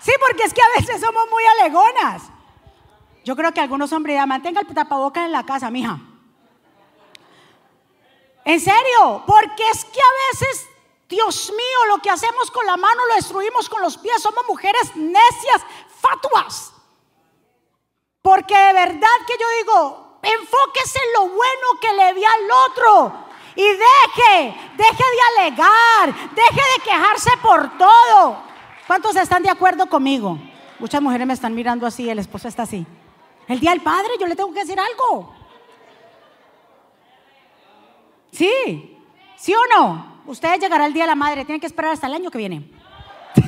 [0.00, 2.30] Sí, porque es que a veces somos muy alegonas.
[3.24, 5.98] Yo creo que algunos hombres ya mantenga el tapabocas en la casa, mija.
[8.44, 10.68] En serio, porque es que a veces,
[11.08, 14.22] Dios mío, lo que hacemos con la mano lo destruimos con los pies.
[14.22, 15.62] Somos mujeres necias,
[16.00, 16.72] fatuas.
[18.22, 23.12] Porque de verdad que yo digo, enfóquese en lo bueno que le vi al otro.
[23.56, 28.42] Y deje, deje de alegar, deje de quejarse por todo.
[28.86, 30.38] ¿Cuántos están de acuerdo conmigo?
[30.78, 32.84] Muchas mujeres me están mirando así, el esposo está así.
[33.46, 35.34] El día del padre yo le tengo que decir algo.
[38.32, 38.98] Sí,
[39.36, 40.13] ¿sí o no?
[40.26, 42.70] Ustedes llegará el día de la madre, tienen que esperar hasta el año que viene.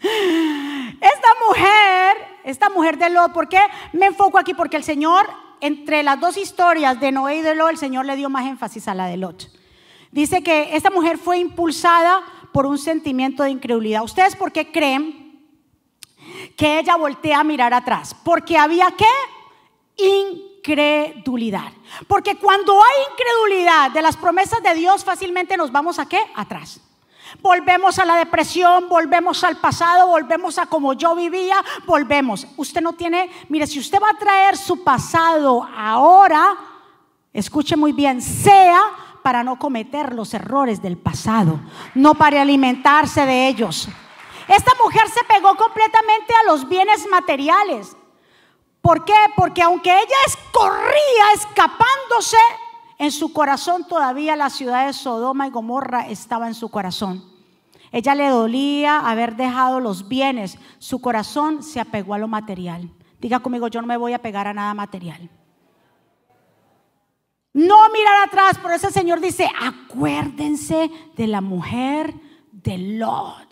[0.00, 3.60] esta mujer, esta mujer de Lot, ¿por qué
[3.92, 4.52] me enfoco aquí?
[4.54, 5.28] Porque el Señor,
[5.60, 8.88] entre las dos historias de Noé y de Lot, el Señor le dio más énfasis
[8.88, 9.48] a la de Lot.
[10.10, 14.02] Dice que esta mujer fue impulsada por un sentimiento de incredulidad.
[14.02, 15.40] ¿Ustedes por qué creen
[16.56, 18.16] que ella voltea a mirar atrás?
[18.24, 19.04] Porque había que
[20.66, 21.72] incredulidad.
[22.08, 26.20] Porque cuando hay incredulidad de las promesas de Dios, fácilmente nos vamos a qué?
[26.34, 26.80] Atrás.
[27.42, 32.46] Volvemos a la depresión, volvemos al pasado, volvemos a como yo vivía, volvemos.
[32.56, 36.56] Usted no tiene, mire, si usted va a traer su pasado ahora,
[37.32, 38.80] escuche muy bien, sea
[39.22, 41.58] para no cometer los errores del pasado,
[41.94, 43.88] no para alimentarse de ellos.
[44.46, 47.96] Esta mujer se pegó completamente a los bienes materiales.
[48.86, 49.14] ¿Por qué?
[49.34, 52.36] Porque aunque ella corría escapándose,
[52.98, 57.24] en su corazón todavía la ciudad de Sodoma y Gomorra estaba en su corazón.
[57.90, 60.56] Ella le dolía haber dejado los bienes.
[60.78, 62.88] Su corazón se apegó a lo material.
[63.18, 65.30] Diga conmigo, yo no me voy a pegar a nada material.
[67.54, 72.14] No mirar atrás, por eso el Señor dice, acuérdense de la mujer
[72.52, 73.45] de Lot.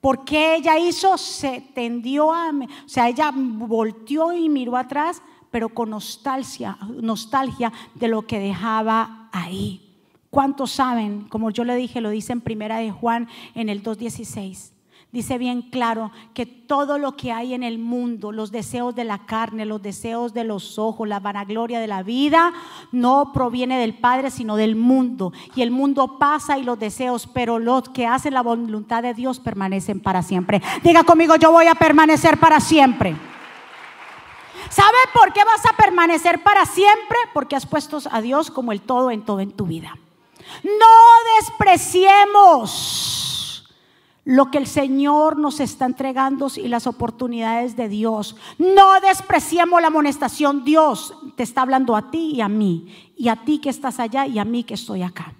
[0.00, 1.18] Porque ella hizo?
[1.18, 8.08] Se tendió a, o sea, ella volteó y miró atrás, pero con nostalgia, nostalgia de
[8.08, 9.86] lo que dejaba ahí.
[10.30, 11.26] ¿Cuántos saben?
[11.28, 14.79] Como yo le dije, lo dice en primera de Juan en el 2.16
[15.12, 19.26] dice bien claro que todo lo que hay en el mundo, los deseos de la
[19.26, 22.52] carne, los deseos de los ojos, la vanagloria de la vida,
[22.92, 25.32] no proviene del Padre, sino del mundo.
[25.54, 29.40] Y el mundo pasa y los deseos, pero los que hacen la voluntad de Dios
[29.40, 30.62] permanecen para siempre.
[30.82, 33.16] Diga conmigo, yo voy a permanecer para siempre.
[34.68, 37.18] ¿Sabe por qué vas a permanecer para siempre?
[37.34, 39.96] Porque has puesto a Dios como el todo en todo en tu vida.
[40.62, 40.86] No
[41.40, 43.29] despreciemos
[44.24, 48.36] lo que el Señor nos está entregando y las oportunidades de Dios.
[48.58, 50.64] No despreciemos la amonestación.
[50.64, 54.26] Dios te está hablando a ti y a mí, y a ti que estás allá
[54.26, 55.34] y a mí que estoy acá.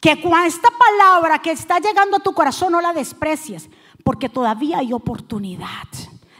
[0.00, 3.68] Que con esta palabra que está llegando a tu corazón no la desprecies,
[4.02, 5.86] porque todavía hay oportunidad.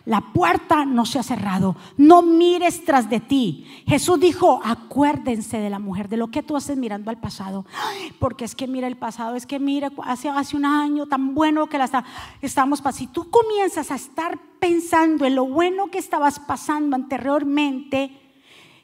[0.04, 1.76] La puerta no se ha cerrado.
[1.96, 3.66] No mires tras de ti.
[3.86, 7.64] Jesús dijo, acuérdense de la mujer, de lo que tú haces mirando al pasado.
[8.18, 11.68] Porque es que mira el pasado, es que mira, hace, hace un año tan bueno
[11.68, 12.04] que la está,
[12.40, 12.98] estamos pasando.
[12.98, 18.10] Si tú comienzas a estar pensando en lo bueno que estabas pasando anteriormente,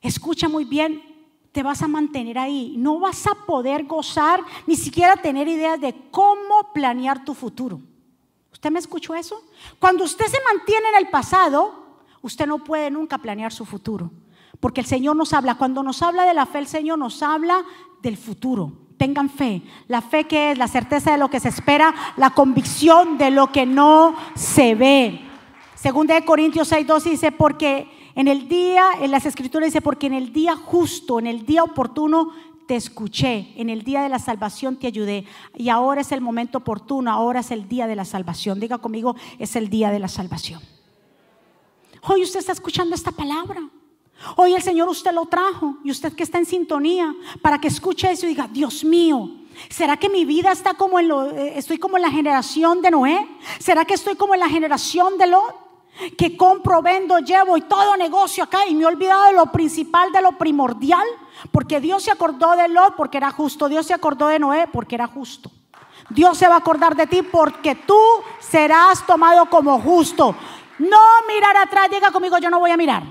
[0.00, 1.02] escucha muy bien,
[1.50, 2.74] te vas a mantener ahí.
[2.78, 7.80] No vas a poder gozar, ni siquiera tener ideas de cómo planear tu futuro.
[8.58, 9.40] ¿Usted me escuchó eso?
[9.78, 11.74] Cuando usted se mantiene en el pasado,
[12.22, 14.10] usted no puede nunca planear su futuro.
[14.58, 17.64] Porque el Señor nos habla, cuando nos habla de la fe, el Señor nos habla
[18.02, 18.72] del futuro.
[18.96, 19.62] Tengan fe.
[19.86, 23.52] La fe que es la certeza de lo que se espera, la convicción de lo
[23.52, 25.20] que no se ve.
[25.76, 30.08] Según de Corintios 6, 12 dice, porque en el día, en las escrituras dice, porque
[30.08, 32.32] en el día justo, en el día oportuno,
[32.68, 35.24] te escuché, en el día de la salvación te ayudé
[35.56, 38.60] y ahora es el momento oportuno, ahora es el día de la salvación.
[38.60, 40.60] Diga conmigo, es el día de la salvación.
[42.02, 43.66] Hoy usted está escuchando esta palabra.
[44.36, 48.10] Hoy el Señor usted lo trajo y usted que está en sintonía para que escuche
[48.10, 49.30] eso y diga, Dios mío,
[49.70, 52.92] ¿Será que mi vida está como en lo, eh, estoy como en la generación de
[52.92, 53.26] Noé?
[53.58, 55.67] ¿Será que estoy como en la generación de Lot?
[56.16, 60.12] Que compro, vendo, llevo y todo negocio acá y me he olvidado de lo principal,
[60.12, 61.06] de lo primordial.
[61.50, 63.68] Porque Dios se acordó de Lot porque era justo.
[63.68, 65.50] Dios se acordó de Noé porque era justo.
[66.10, 67.98] Dios se va a acordar de ti porque tú
[68.40, 70.34] serás tomado como justo.
[70.78, 73.02] No mirar atrás, diga conmigo, yo no voy a mirar.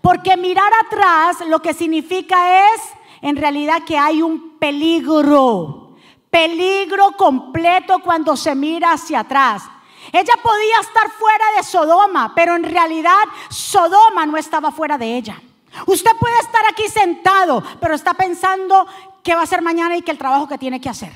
[0.00, 2.80] Porque mirar atrás lo que significa es
[3.20, 5.96] en realidad que hay un peligro.
[6.30, 9.64] Peligro completo cuando se mira hacia atrás.
[10.12, 15.40] Ella podía estar fuera de Sodoma, pero en realidad Sodoma no estaba fuera de ella.
[15.86, 18.86] Usted puede estar aquí sentado, pero está pensando
[19.22, 21.12] qué va a hacer mañana y qué el trabajo que tiene que hacer.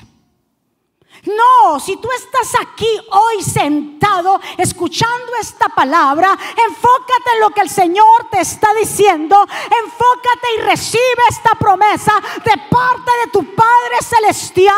[1.23, 7.69] No, si tú estás aquí hoy sentado escuchando esta palabra, enfócate en lo que el
[7.69, 14.75] Señor te está diciendo, enfócate y recibe esta promesa de parte de tu Padre Celestial,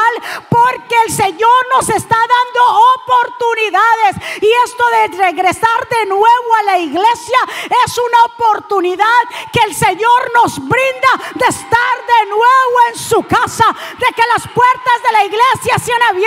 [0.50, 4.42] porque el Señor nos está dando oportunidades.
[4.42, 7.38] Y esto de regresar de nuevo a la iglesia
[7.86, 9.22] es una oportunidad
[9.52, 13.66] que el Señor nos brinda de estar de nuevo en su casa,
[14.00, 16.27] de que las puertas de la iglesia sean abiertas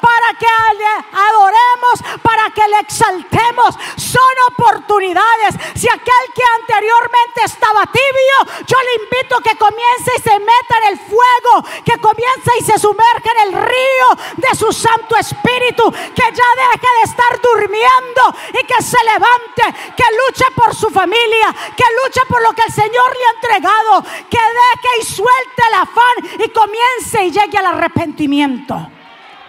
[0.00, 0.46] para que
[0.78, 3.74] le adoremos, para que le exaltemos.
[3.96, 5.54] Son oportunidades.
[5.74, 10.74] Si aquel que anteriormente estaba tibio, yo le invito a que comience y se meta
[10.82, 15.90] en el fuego, que comience y se sumerja en el río de su Santo Espíritu,
[15.90, 18.22] que ya deje de estar durmiendo
[18.60, 22.72] y que se levante, que luche por su familia, que luche por lo que el
[22.72, 27.66] Señor le ha entregado, que deje y suelte el afán y comience y llegue al
[27.66, 28.99] arrepentimiento.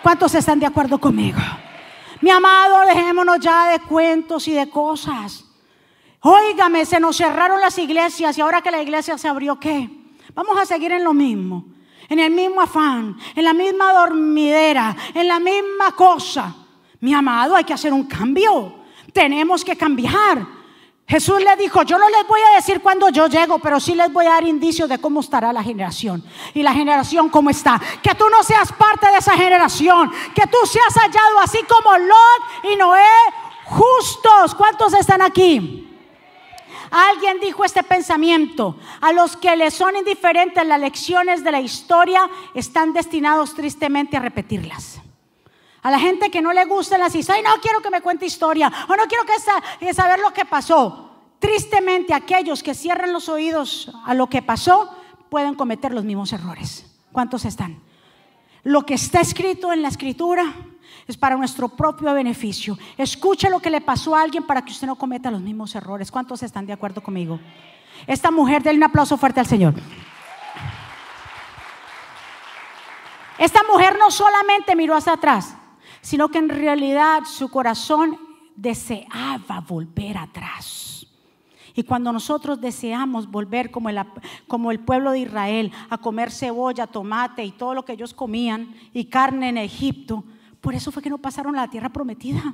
[0.02, 1.40] ¿Cuántos están de acuerdo conmigo?
[2.22, 5.46] Mi amado, dejémonos ya de cuentos y de cosas.
[6.22, 9.90] Óigame, se nos cerraron las iglesias y ahora que la iglesia se abrió, ¿qué?
[10.34, 11.66] Vamos a seguir en lo mismo,
[12.10, 16.56] en el mismo afán, en la misma dormidera, en la misma cosa.
[17.00, 18.76] Mi amado, hay que hacer un cambio.
[19.14, 20.61] Tenemos que cambiar.
[21.12, 24.14] Jesús le dijo, yo no les voy a decir cuándo yo llego, pero sí les
[24.14, 26.24] voy a dar indicios de cómo estará la generación.
[26.54, 27.82] Y la generación cómo está.
[28.02, 30.10] Que tú no seas parte de esa generación.
[30.34, 33.02] Que tú seas hallado así como Lot y Noé,
[33.66, 34.56] justos.
[34.56, 35.86] ¿Cuántos están aquí?
[36.90, 42.22] Alguien dijo este pensamiento, a los que les son indiferentes las lecciones de la historia
[42.56, 45.01] están destinados tristemente a repetirlas.
[45.84, 48.72] A la gente que no le gusta las historias, no quiero que me cuente historia,
[48.88, 51.10] o no quiero que saber lo que pasó.
[51.40, 54.96] Tristemente, aquellos que cierran los oídos a lo que pasó
[55.30, 56.86] pueden cometer los mismos errores.
[57.12, 57.82] ¿Cuántos están?
[58.64, 60.54] Lo que está escrito en la escritura
[61.08, 62.78] es para nuestro propio beneficio.
[62.96, 66.12] Escuche lo que le pasó a alguien para que usted no cometa los mismos errores.
[66.12, 67.40] ¿Cuántos están de acuerdo conmigo?
[68.06, 69.74] Esta mujer, denle un aplauso fuerte al Señor.
[73.40, 75.56] Esta mujer no solamente miró hacia atrás,
[76.02, 78.18] sino que en realidad su corazón
[78.56, 81.08] deseaba volver atrás.
[81.76, 83.90] Y cuando nosotros deseamos volver como
[84.72, 89.06] el, pueblo de Israel a comer cebolla, tomate y todo lo que ellos comían y
[89.06, 90.24] carne en Egipto,
[90.60, 92.54] por eso fue que no pasaron a la tierra prometida,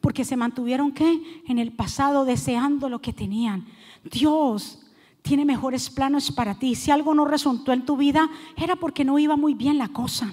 [0.00, 1.42] porque se mantuvieron ¿qué?
[1.48, 3.66] en el pasado deseando lo que tenían.
[4.04, 4.86] Dios
[5.22, 6.74] tiene mejores planos para ti.
[6.74, 10.32] Si algo no resultó en tu vida, era porque no iba muy bien la cosa.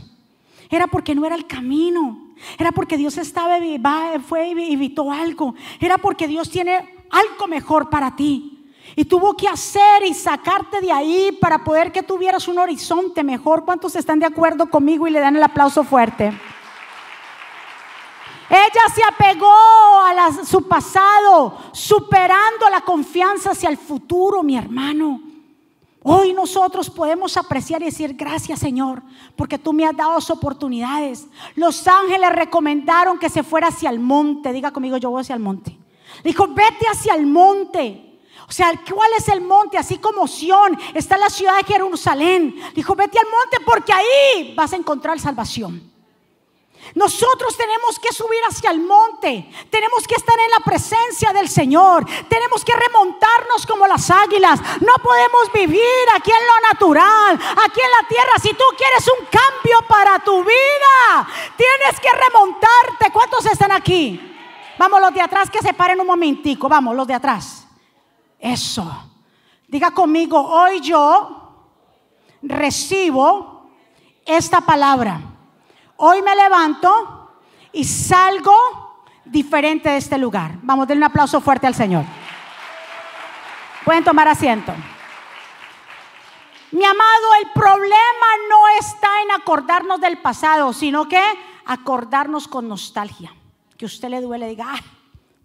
[0.69, 2.29] Era porque no era el camino.
[2.57, 3.57] Era porque Dios estaba,
[4.27, 5.55] fue y evitó algo.
[5.79, 8.55] Era porque Dios tiene algo mejor para ti.
[8.95, 13.65] Y tuvo que hacer y sacarte de ahí para poder que tuvieras un horizonte mejor.
[13.65, 16.33] ¿Cuántos están de acuerdo conmigo y le dan el aplauso fuerte?
[18.49, 25.21] Ella se apegó a su pasado, superando la confianza hacia el futuro, mi hermano.
[26.01, 29.01] Hoy nosotros podemos apreciar y decir gracias Señor,
[29.35, 31.27] porque tú me has dado oportunidades.
[31.55, 34.53] Los ángeles recomendaron que se fuera hacia el monte.
[34.53, 35.77] Diga conmigo, yo voy hacia el monte.
[36.23, 38.19] Dijo, vete hacia el monte.
[38.47, 39.77] O sea, ¿cuál es el monte?
[39.77, 42.55] Así como Sión, está la ciudad de Jerusalén.
[42.73, 45.98] Dijo, vete al monte porque ahí vas a encontrar salvación.
[46.95, 52.05] Nosotros tenemos que subir hacia el monte, tenemos que estar en la presencia del Señor,
[52.27, 54.59] tenemos que remontarnos como las águilas.
[54.81, 58.31] No podemos vivir aquí en lo natural, aquí en la tierra.
[58.41, 63.11] Si tú quieres un cambio para tu vida, tienes que remontarte.
[63.11, 64.19] ¿Cuántos están aquí?
[64.77, 66.69] Vamos, los de atrás que se paren un momentico.
[66.69, 67.67] Vamos, los de atrás.
[68.39, 68.89] Eso.
[69.67, 71.39] Diga conmigo, hoy yo
[72.41, 73.69] recibo
[74.25, 75.21] esta palabra.
[76.01, 77.29] Hoy me levanto
[77.73, 78.55] y salgo
[79.25, 80.53] diferente de este lugar.
[80.61, 82.05] Vamos, denle un aplauso fuerte al Señor.
[83.83, 84.73] Pueden tomar asiento.
[86.71, 91.21] Mi amado, el problema no está en acordarnos del pasado, sino que
[91.65, 93.33] acordarnos con nostalgia.
[93.77, 94.79] Que usted le duele, diga, ah,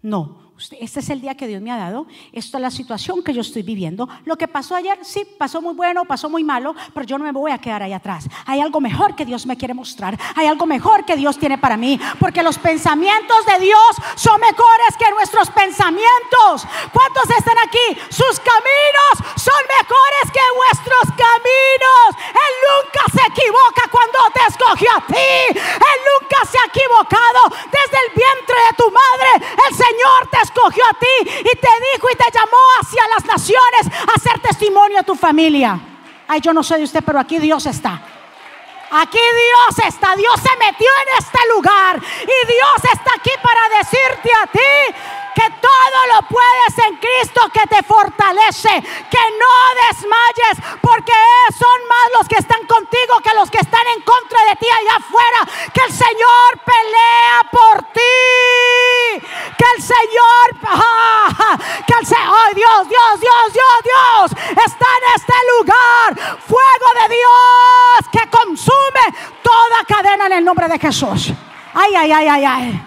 [0.03, 3.33] no, este es el día que Dios me ha dado, esta es la situación que
[3.33, 4.07] yo estoy viviendo.
[4.23, 7.33] Lo que pasó ayer, sí, pasó muy bueno, pasó muy malo, pero yo no me
[7.33, 8.29] voy a quedar ahí atrás.
[8.45, 11.75] Hay algo mejor que Dios me quiere mostrar, hay algo mejor que Dios tiene para
[11.75, 16.63] mí, porque los pensamientos de Dios son mejores que nuestros pensamientos.
[16.93, 17.99] ¿Cuántos están aquí?
[18.09, 22.07] Sus caminos son mejores que vuestros caminos.
[22.31, 25.59] Él nunca se equivoca cuando te escogió a ti.
[25.59, 29.51] Él nunca se ha equivocado desde el vientre de tu madre.
[29.67, 34.09] El Señor te escogió a ti y te dijo y te llamó hacia las naciones
[34.09, 35.79] a hacer testimonio a tu familia.
[36.27, 38.01] Ay, yo no sé de usted, pero aquí Dios está.
[38.91, 44.31] Aquí Dios está, Dios se metió en este lugar y Dios está aquí para decirte
[44.41, 44.95] a ti
[45.35, 48.69] que todo lo puedes en Cristo que te fortalece,
[49.11, 51.13] que no desmayes, porque
[51.59, 54.95] son más los que están contigo que los que están en contra de ti allá
[54.95, 55.39] afuera,
[55.73, 59.25] que el Señor pelea por ti,
[59.57, 60.45] que el Señor,
[61.85, 64.31] que el Señor, Dios, Dios, Dios, Dios, Dios,
[64.65, 69.05] está en este lugar, fuego de Dios que consume
[69.43, 71.33] toda cadena en el nombre de Jesús.
[71.73, 72.85] Ay, ay, ay, ay, ay.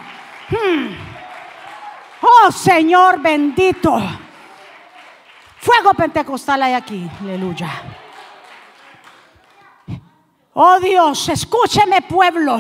[0.51, 1.08] Hmm.
[2.21, 3.99] Oh Señor bendito.
[5.59, 7.09] Fuego pentecostal hay aquí.
[7.21, 7.71] Aleluya.
[10.55, 12.59] Oh Dios, escúcheme pueblo.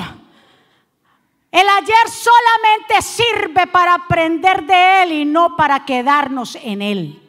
[1.50, 7.22] El ayer solamente sirve para aprender de Él y no para quedarnos en Él.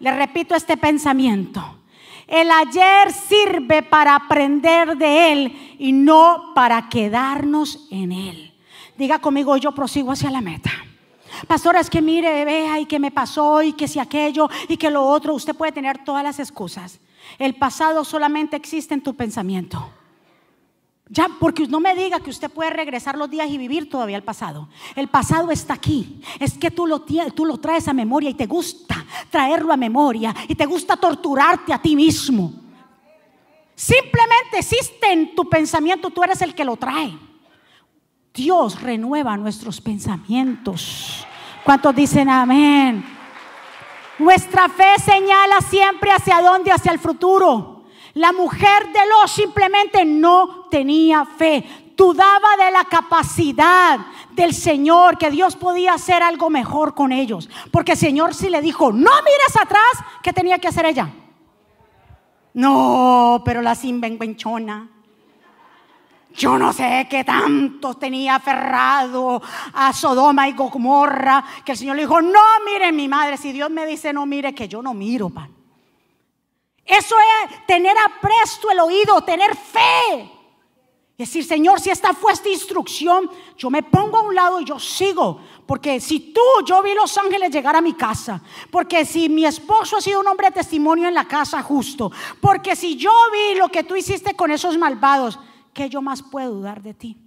[0.00, 1.78] Le repito este pensamiento.
[2.26, 8.54] El ayer sirve para aprender de Él y no para quedarnos en Él.
[8.96, 10.70] Diga conmigo, yo prosigo hacia la meta.
[11.46, 14.90] Pastora, es que mire, vea y que me pasó y que si aquello y que
[14.90, 17.00] lo otro, usted puede tener todas las excusas.
[17.38, 19.90] El pasado solamente existe en tu pensamiento.
[21.08, 24.22] Ya, porque no me diga que usted puede regresar los días y vivir todavía el
[24.22, 24.68] pasado.
[24.96, 26.20] El pasado está aquí.
[26.40, 30.34] Es que tú lo, tú lo traes a memoria y te gusta traerlo a memoria
[30.48, 32.52] y te gusta torturarte a ti mismo.
[33.74, 37.18] Simplemente existe en tu pensamiento, tú eres el que lo trae.
[38.32, 41.26] Dios renueva nuestros pensamientos.
[41.64, 43.02] ¿Cuántos dicen amén?
[44.18, 47.84] Nuestra fe señala siempre hacia dónde, hacia el futuro.
[48.12, 51.92] La mujer de Lot simplemente no tenía fe.
[51.96, 53.98] Dudaba de la capacidad
[54.32, 57.48] del Señor, que Dios podía hacer algo mejor con ellos.
[57.70, 61.08] Porque el Señor sí le dijo, no mires atrás, ¿qué tenía que hacer ella?
[62.52, 64.93] No, pero la sinvenchona
[66.34, 69.40] yo no sé qué tanto tenía aferrado
[69.72, 73.70] a Sodoma y Gomorra, que el Señor le dijo, no mire mi madre, si Dios
[73.70, 75.54] me dice no mire, que yo no miro, pan.
[76.84, 80.30] Eso es tener apresto el oído, tener fe.
[81.16, 84.80] Decir, Señor, si esta fue esta instrucción, yo me pongo a un lado y yo
[84.80, 85.40] sigo.
[85.64, 88.42] Porque si tú, yo vi los ángeles llegar a mi casa.
[88.70, 92.10] Porque si mi esposo ha sido un hombre de testimonio en la casa justo.
[92.40, 95.38] Porque si yo vi lo que tú hiciste con esos malvados.
[95.74, 97.18] ¿Qué yo más puedo dudar de ti?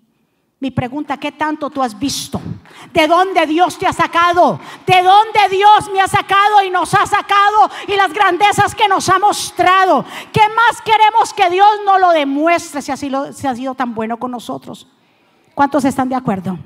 [0.59, 2.41] Mi pregunta, ¿qué tanto tú has visto?
[2.91, 4.59] ¿De dónde Dios te ha sacado?
[4.87, 7.69] ¿De dónde Dios me ha sacado y nos ha sacado?
[7.87, 10.03] Y las grandezas que nos ha mostrado.
[10.33, 13.93] ¿Qué más queremos que Dios nos lo demuestre si ha sido, si ha sido tan
[13.93, 14.87] bueno con nosotros?
[15.53, 16.57] ¿Cuántos están de acuerdo?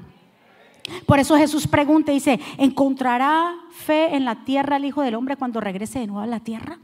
[1.05, 5.35] Por eso Jesús pregunta y dice, ¿encontrará fe en la tierra el Hijo del Hombre
[5.35, 6.79] cuando regrese de nuevo a la tierra?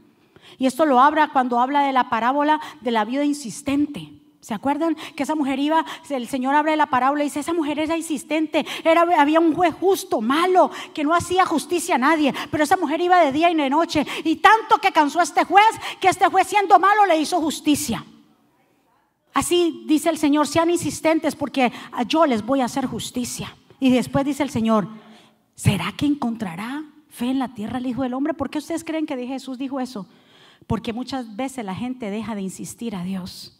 [0.57, 4.16] Y esto lo habla cuando habla de la parábola de la vida insistente.
[4.47, 7.79] ¿Se acuerdan que esa mujer iba, el Señor abre la parábola y dice, esa mujer
[7.79, 12.63] era insistente, era, había un juez justo, malo, que no hacía justicia a nadie, pero
[12.63, 15.67] esa mujer iba de día y de noche y tanto que cansó a este juez,
[15.99, 18.05] que este juez siendo malo le hizo justicia.
[19.33, 21.73] Así dice el Señor, sean insistentes porque
[22.07, 23.53] yo les voy a hacer justicia.
[23.81, 24.87] Y después dice el Señor,
[25.55, 28.33] ¿será que encontrará fe en la tierra el Hijo del Hombre?
[28.33, 30.07] ¿Por qué ustedes creen que Jesús dijo eso?
[30.67, 33.56] Porque muchas veces la gente deja de insistir a Dios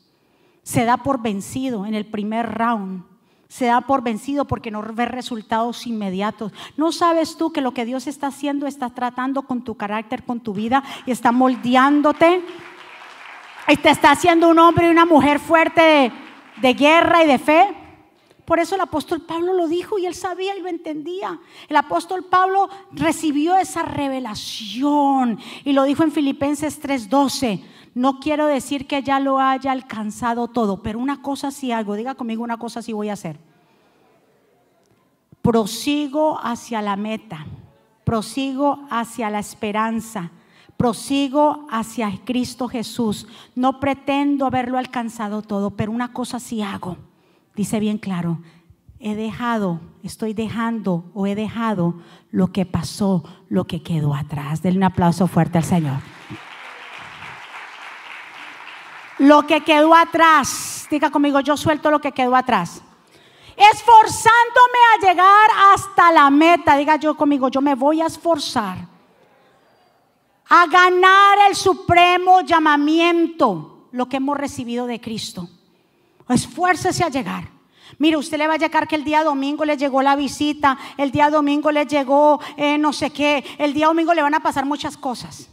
[0.67, 3.05] se da por vencido en el primer round.
[3.47, 6.51] Se da por vencido porque no ve resultados inmediatos.
[6.75, 10.41] ¿No sabes tú que lo que Dios está haciendo está tratando con tu carácter, con
[10.41, 12.43] tu vida y está moldeándote?
[13.69, 16.11] Y te está haciendo un hombre y una mujer fuerte de,
[16.61, 17.73] de guerra y de fe.
[18.43, 21.39] Por eso el apóstol Pablo lo dijo y él sabía y lo entendía.
[21.69, 27.63] El apóstol Pablo recibió esa revelación y lo dijo en Filipenses 3:12.
[27.97, 32.13] No quiero decir que ya lo haya alcanzado todo, pero una cosa sí hago, diga
[32.13, 33.39] conmigo una cosa sí voy a hacer.
[35.41, 37.47] Prosigo hacia la meta,
[38.03, 40.29] prosigo hacia la esperanza,
[40.77, 43.25] prosigo hacia Cristo Jesús.
[43.55, 46.97] No pretendo haberlo alcanzado todo, pero una cosa sí hago.
[47.55, 48.41] Dice bien claro,
[48.99, 51.95] he dejado, estoy dejando o he dejado
[52.29, 54.61] lo que pasó, lo que quedó atrás.
[54.61, 55.97] Denle un aplauso fuerte al Señor
[59.19, 60.87] lo que quedó atrás.
[60.89, 62.81] Diga conmigo, yo suelto lo que quedó atrás.
[63.55, 66.77] Esforzándome a llegar hasta la meta.
[66.77, 68.77] Diga yo conmigo, yo me voy a esforzar
[70.49, 75.49] a ganar el supremo llamamiento, lo que hemos recibido de Cristo.
[76.29, 77.49] Esfuércese a llegar.
[77.99, 81.11] Mire, usted le va a llegar que el día domingo le llegó la visita, el
[81.11, 84.65] día domingo le llegó eh, no sé qué, el día domingo le van a pasar
[84.65, 85.49] muchas cosas.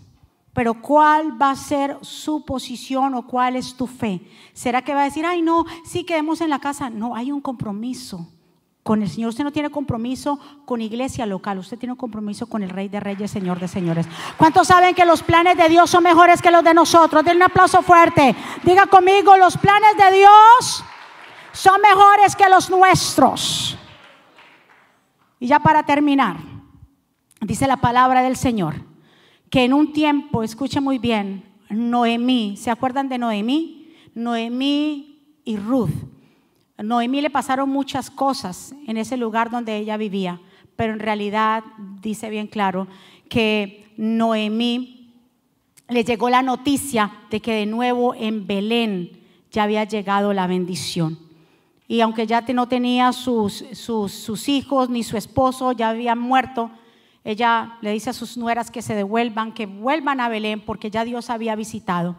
[0.55, 4.23] Pero ¿cuál va a ser su posición o cuál es tu fe?
[4.53, 6.91] ¿Será que va a decir, ay no, sí quedemos en la casa?
[6.91, 8.29] No, hay un compromiso
[8.85, 9.31] con el Señor.
[9.31, 13.01] Usted no tiene compromiso con iglesia local, usted tiene un compromiso con el Rey de
[13.01, 14.07] Reyes, Señor de Señores.
[14.37, 17.25] ¿Cuántos saben que los planes de Dios son mejores que los de nosotros?
[17.25, 18.37] Denle un aplauso fuerte.
[18.63, 20.85] Diga conmigo, los planes de Dios
[21.53, 23.77] son mejores que los nuestros.
[25.41, 26.37] Y ya para terminar,
[27.41, 28.94] dice la palabra del Señor
[29.55, 33.87] que en un tiempo, escuche muy bien, Noemí, ¿se acuerdan de Noemí?
[34.13, 35.93] Noemí y Ruth.
[36.77, 40.41] Noemí le pasaron muchas cosas en ese lugar donde ella vivía,
[40.75, 41.63] pero en realidad
[42.03, 42.89] dice bien claro
[43.29, 45.15] que Noemí
[45.89, 49.21] le llegó la noticia de que de nuevo en Belén
[49.53, 51.17] ya había llegado la bendición.
[51.87, 56.73] Y aunque ya no tenía sus, sus, sus hijos ni su esposo, ya habían muerto,
[57.25, 61.05] ella le dice a sus nueras que se devuelvan, que vuelvan a Belén, porque ya
[61.05, 62.17] Dios había visitado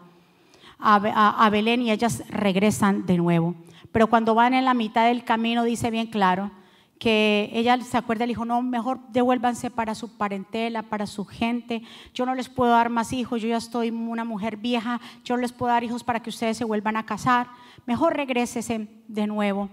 [0.78, 3.54] a, Belén y ellas regresan de nuevo.
[3.92, 6.50] Pero cuando van en la mitad del camino, dice bien claro
[6.98, 11.82] que ella se acuerda y dijo, no, mejor devuélvanse para su parentela, para su gente.
[12.14, 15.42] Yo no les puedo dar más hijos, yo ya estoy una mujer vieja, yo no
[15.42, 17.48] les puedo dar hijos para que ustedes se vuelvan a casar.
[17.84, 19.68] Mejor regrésese de nuevo.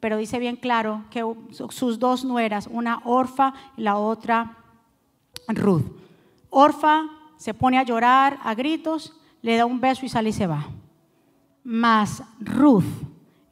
[0.00, 4.61] Pero dice bien claro que sus dos nueras, una orfa y la otra
[5.48, 5.84] Ruth.
[6.50, 7.04] Orfa
[7.36, 10.66] se pone a llorar a gritos, le da un beso y sale y se va.
[11.64, 12.84] Mas Ruth,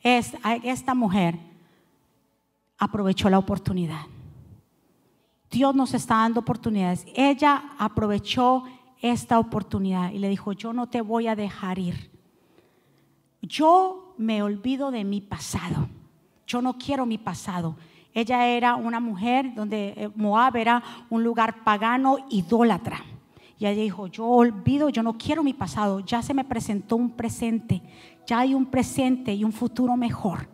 [0.03, 1.39] esta mujer,
[2.79, 4.03] aprovechó la oportunidad.
[5.51, 7.07] Dios nos está dando oportunidades.
[7.15, 8.65] Ella aprovechó
[9.03, 12.11] esta oportunidad y le dijo, yo no te voy a dejar ir.
[13.43, 15.89] Yo me olvido de mi pasado.
[16.47, 17.77] Yo no quiero mi pasado.
[18.13, 23.05] Ella era una mujer donde eh, Moab era un lugar pagano, idólatra.
[23.59, 27.11] Y ella dijo, yo olvido, yo no quiero mi pasado, ya se me presentó un
[27.11, 27.83] presente,
[28.27, 30.49] ya hay un presente y un futuro mejor.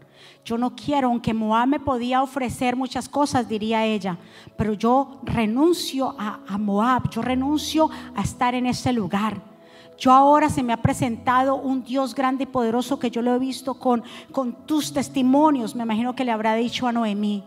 [0.44, 4.18] Yo no quiero, aunque Moab me podía ofrecer muchas cosas, diría ella,
[4.56, 9.55] pero yo renuncio a, a Moab, yo renuncio a estar en ese lugar.
[9.98, 13.38] Yo ahora se me ha presentado un Dios grande y poderoso que yo lo he
[13.38, 15.74] visto con, con tus testimonios.
[15.74, 17.44] Me imagino que le habrá dicho a Noemí.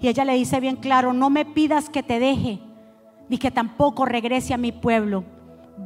[0.00, 2.58] Y ella le dice bien claro, no me pidas que te deje,
[3.28, 5.24] ni que tampoco regrese a mi pueblo.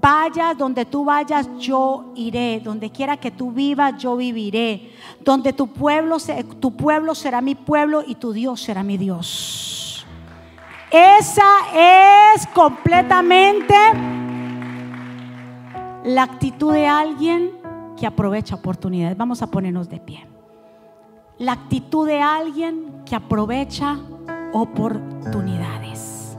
[0.01, 2.61] Vaya donde tú vayas, yo iré.
[2.61, 4.93] Donde quiera que tú vivas, yo viviré.
[5.21, 6.17] Donde tu pueblo,
[6.61, 10.05] tu pueblo será mi pueblo y tu Dios será mi Dios.
[10.91, 13.75] Esa es completamente
[16.05, 17.51] la actitud de alguien
[17.97, 19.17] que aprovecha oportunidades.
[19.17, 20.27] Vamos a ponernos de pie.
[21.39, 23.99] La actitud de alguien que aprovecha
[24.53, 26.37] oportunidades.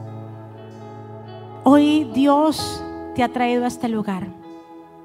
[1.64, 2.82] Hoy Dios
[3.16, 4.28] te ha traído a este lugar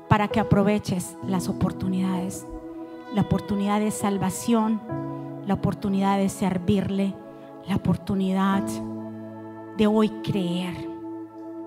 [0.07, 2.45] para que aproveches las oportunidades.
[3.13, 4.79] la oportunidad de salvación,
[5.45, 7.13] la oportunidad de servirle,
[7.67, 8.63] la oportunidad
[9.75, 10.89] de hoy creer,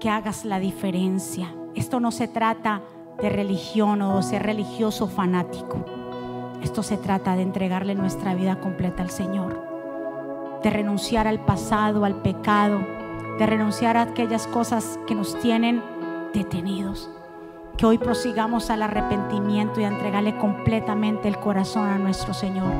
[0.01, 1.55] que hagas la diferencia.
[1.75, 2.83] Esto no se trata
[3.20, 5.85] de religión o de ser religioso fanático.
[6.62, 9.61] Esto se trata de entregarle nuestra vida completa al Señor,
[10.62, 12.79] de renunciar al pasado, al pecado,
[13.39, 15.83] de renunciar a aquellas cosas que nos tienen
[16.33, 17.11] detenidos.
[17.77, 22.72] Que hoy prosigamos al arrepentimiento y a entregarle completamente el corazón a nuestro Señor.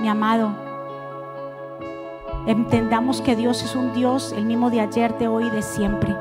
[0.00, 0.54] Mi amado,
[2.46, 6.14] entendamos que Dios es un Dios el mismo de ayer, de hoy y de siempre.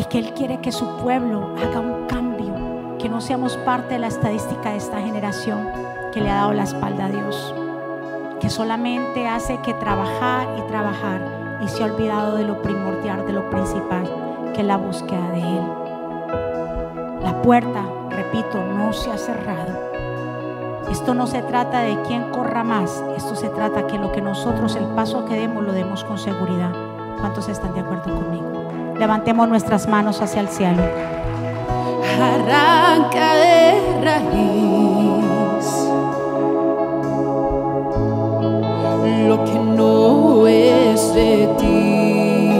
[0.00, 3.98] Y que Él quiere que su pueblo haga un cambio, que no seamos parte de
[3.98, 5.68] la estadística de esta generación
[6.10, 7.54] que le ha dado la espalda a Dios,
[8.40, 11.20] que solamente hace que trabajar y trabajar
[11.62, 14.10] y se ha olvidado de lo primordial, de lo principal,
[14.54, 15.68] que es la búsqueda de Él.
[17.22, 19.90] La puerta, repito, no se ha cerrado.
[20.90, 24.76] Esto no se trata de quién corra más, esto se trata que lo que nosotros,
[24.76, 26.72] el paso que demos, lo demos con seguridad.
[27.20, 28.59] ¿Cuántos están de acuerdo conmigo?
[29.00, 30.82] Levantemos nuestras manos hacia el cielo.
[32.20, 35.64] Arranca de raíz
[39.26, 42.52] lo que no es de ti.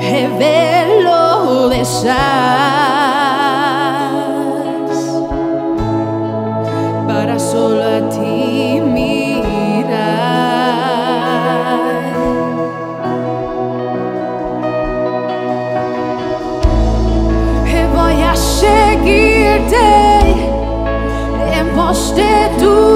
[0.00, 2.83] Revelo de sal
[21.94, 22.93] penches tu.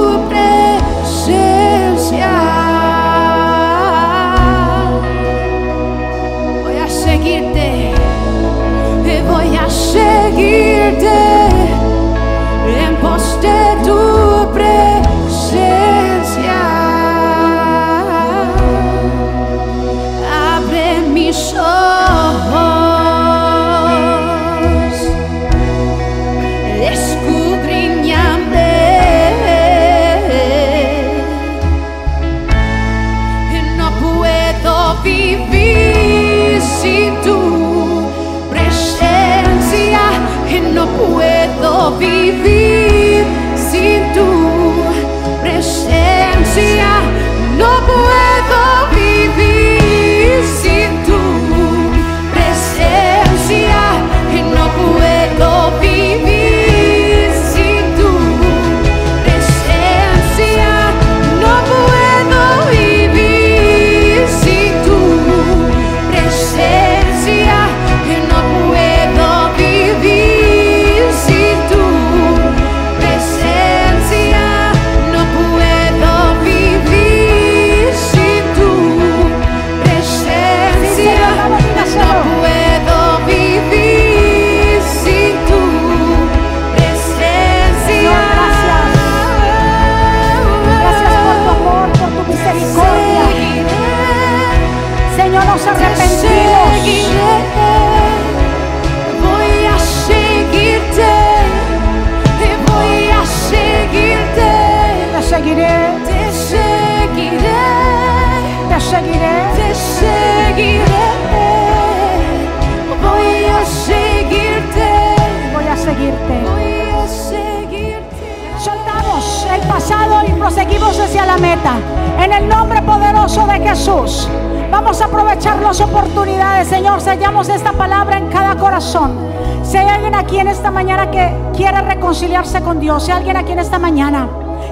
[132.89, 134.27] Dios, si alguien aquí en esta mañana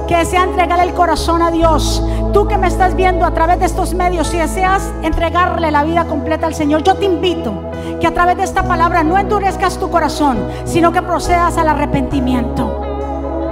[0.08, 2.02] que desea entregarle el corazón a Dios,
[2.32, 6.06] tú que me estás viendo a través de estos medios, si deseas entregarle la vida
[6.06, 7.52] completa al Señor, yo te invito
[8.00, 12.80] que a través de esta palabra no endurezcas tu corazón, sino que procedas al arrepentimiento.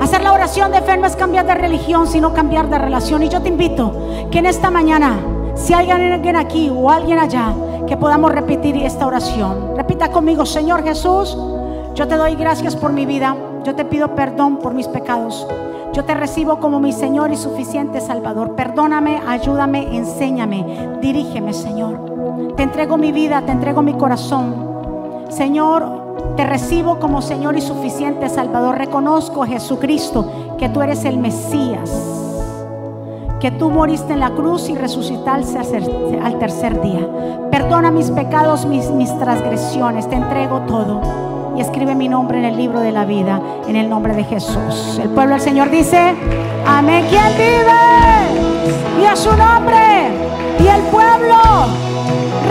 [0.00, 3.22] Hacer la oración de fe no es cambiar de religión, sino cambiar de relación.
[3.22, 3.92] Y yo te invito
[4.30, 5.18] que en esta mañana,
[5.56, 7.52] si hay alguien aquí o alguien allá,
[7.86, 9.76] que podamos repetir esta oración.
[9.76, 11.36] Repita conmigo, Señor Jesús,
[11.94, 13.36] yo te doy gracias por mi vida.
[13.64, 15.46] Yo te pido perdón por mis pecados.
[15.94, 18.56] Yo te recibo como mi Señor y suficiente Salvador.
[18.56, 22.52] Perdóname, ayúdame, enséñame, dirígeme, Señor.
[22.56, 24.54] Te entrego mi vida, te entrego mi corazón.
[25.30, 28.76] Señor, te recibo como Señor y suficiente Salvador.
[28.76, 31.90] Reconozco, Jesucristo, que tú eres el Mesías,
[33.40, 35.58] que tú moriste en la cruz y resucitaste
[36.22, 37.08] al tercer día.
[37.50, 41.34] Perdona mis pecados, mis, mis transgresiones, te entrego todo.
[41.57, 44.98] Y escribe mi nombre en el libro de la vida, en el nombre de Jesús.
[45.00, 46.14] El pueblo del Señor dice,
[46.66, 47.07] amén.
[47.09, 49.02] ¿Quién vive?
[49.02, 49.76] Y a su nombre.
[50.59, 51.36] Y el pueblo,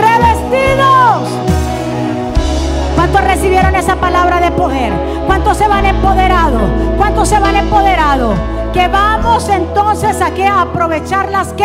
[0.00, 1.28] revestidos.
[2.94, 4.92] ¿Cuántos recibieron esa palabra de poder?
[5.26, 6.62] ¿Cuántos se van empoderados?
[6.96, 8.38] ¿Cuántos se van empoderados?
[8.72, 11.64] Que vamos entonces a que aprovechar las que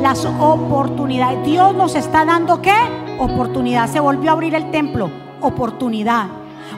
[0.00, 1.44] las oportunidades.
[1.44, 2.76] Dios nos está dando qué?
[3.18, 3.88] Oportunidad.
[3.88, 5.10] Se volvió a abrir el templo.
[5.40, 6.26] Oportunidad.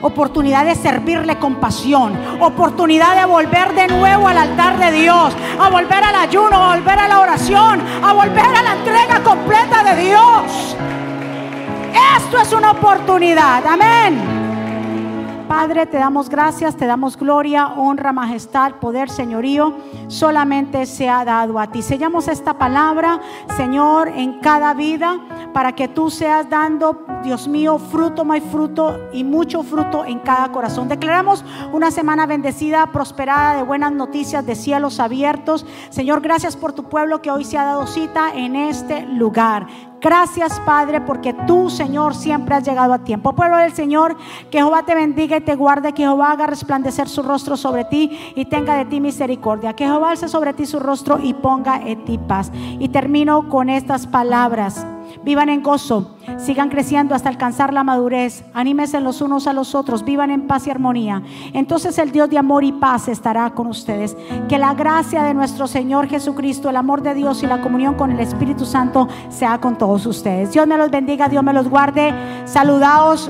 [0.01, 2.17] Oportunidad de servirle con pasión.
[2.39, 5.35] Oportunidad de volver de nuevo al altar de Dios.
[5.59, 7.81] A volver al ayuno, a volver a la oración.
[8.03, 10.75] A volver a la entrega completa de Dios.
[12.17, 13.65] Esto es una oportunidad.
[13.65, 14.40] Amén.
[15.51, 19.75] Padre, te damos gracias, te damos gloria, honra, majestad, poder, señorío.
[20.07, 21.81] Solamente se ha dado a ti.
[21.81, 23.19] Sellamos esta palabra,
[23.57, 25.19] Señor, en cada vida
[25.53, 30.53] para que tú seas dando, Dios mío, fruto, más fruto y mucho fruto en cada
[30.53, 30.87] corazón.
[30.87, 31.43] Declaramos
[31.73, 35.65] una semana bendecida, prosperada, de buenas noticias, de cielos abiertos.
[35.89, 39.67] Señor, gracias por tu pueblo que hoy se ha dado cita en este lugar.
[40.01, 43.33] Gracias, Padre, porque tú, Señor, siempre has llegado a tiempo.
[43.33, 44.17] Pueblo del Señor,
[44.49, 48.33] que Jehová te bendiga y te guarde, que Jehová haga resplandecer su rostro sobre ti
[48.35, 49.73] y tenga de ti misericordia.
[49.73, 52.51] Que Jehová alce sobre ti su rostro y ponga en ti paz.
[52.79, 54.87] Y termino con estas palabras.
[55.23, 58.43] Vivan en gozo, sigan creciendo hasta alcanzar la madurez.
[58.53, 61.21] Anímense los unos a los otros, vivan en paz y armonía.
[61.53, 64.17] Entonces el Dios de amor y paz estará con ustedes.
[64.47, 68.11] Que la gracia de nuestro Señor Jesucristo, el amor de Dios y la comunión con
[68.11, 70.51] el Espíritu Santo sea con todos ustedes.
[70.51, 72.13] Dios me los bendiga, Dios me los guarde.
[72.45, 73.29] Saludaos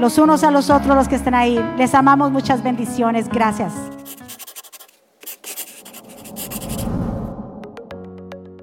[0.00, 1.62] los unos a los otros los que están ahí.
[1.76, 3.28] Les amamos, muchas bendiciones.
[3.28, 3.99] Gracias.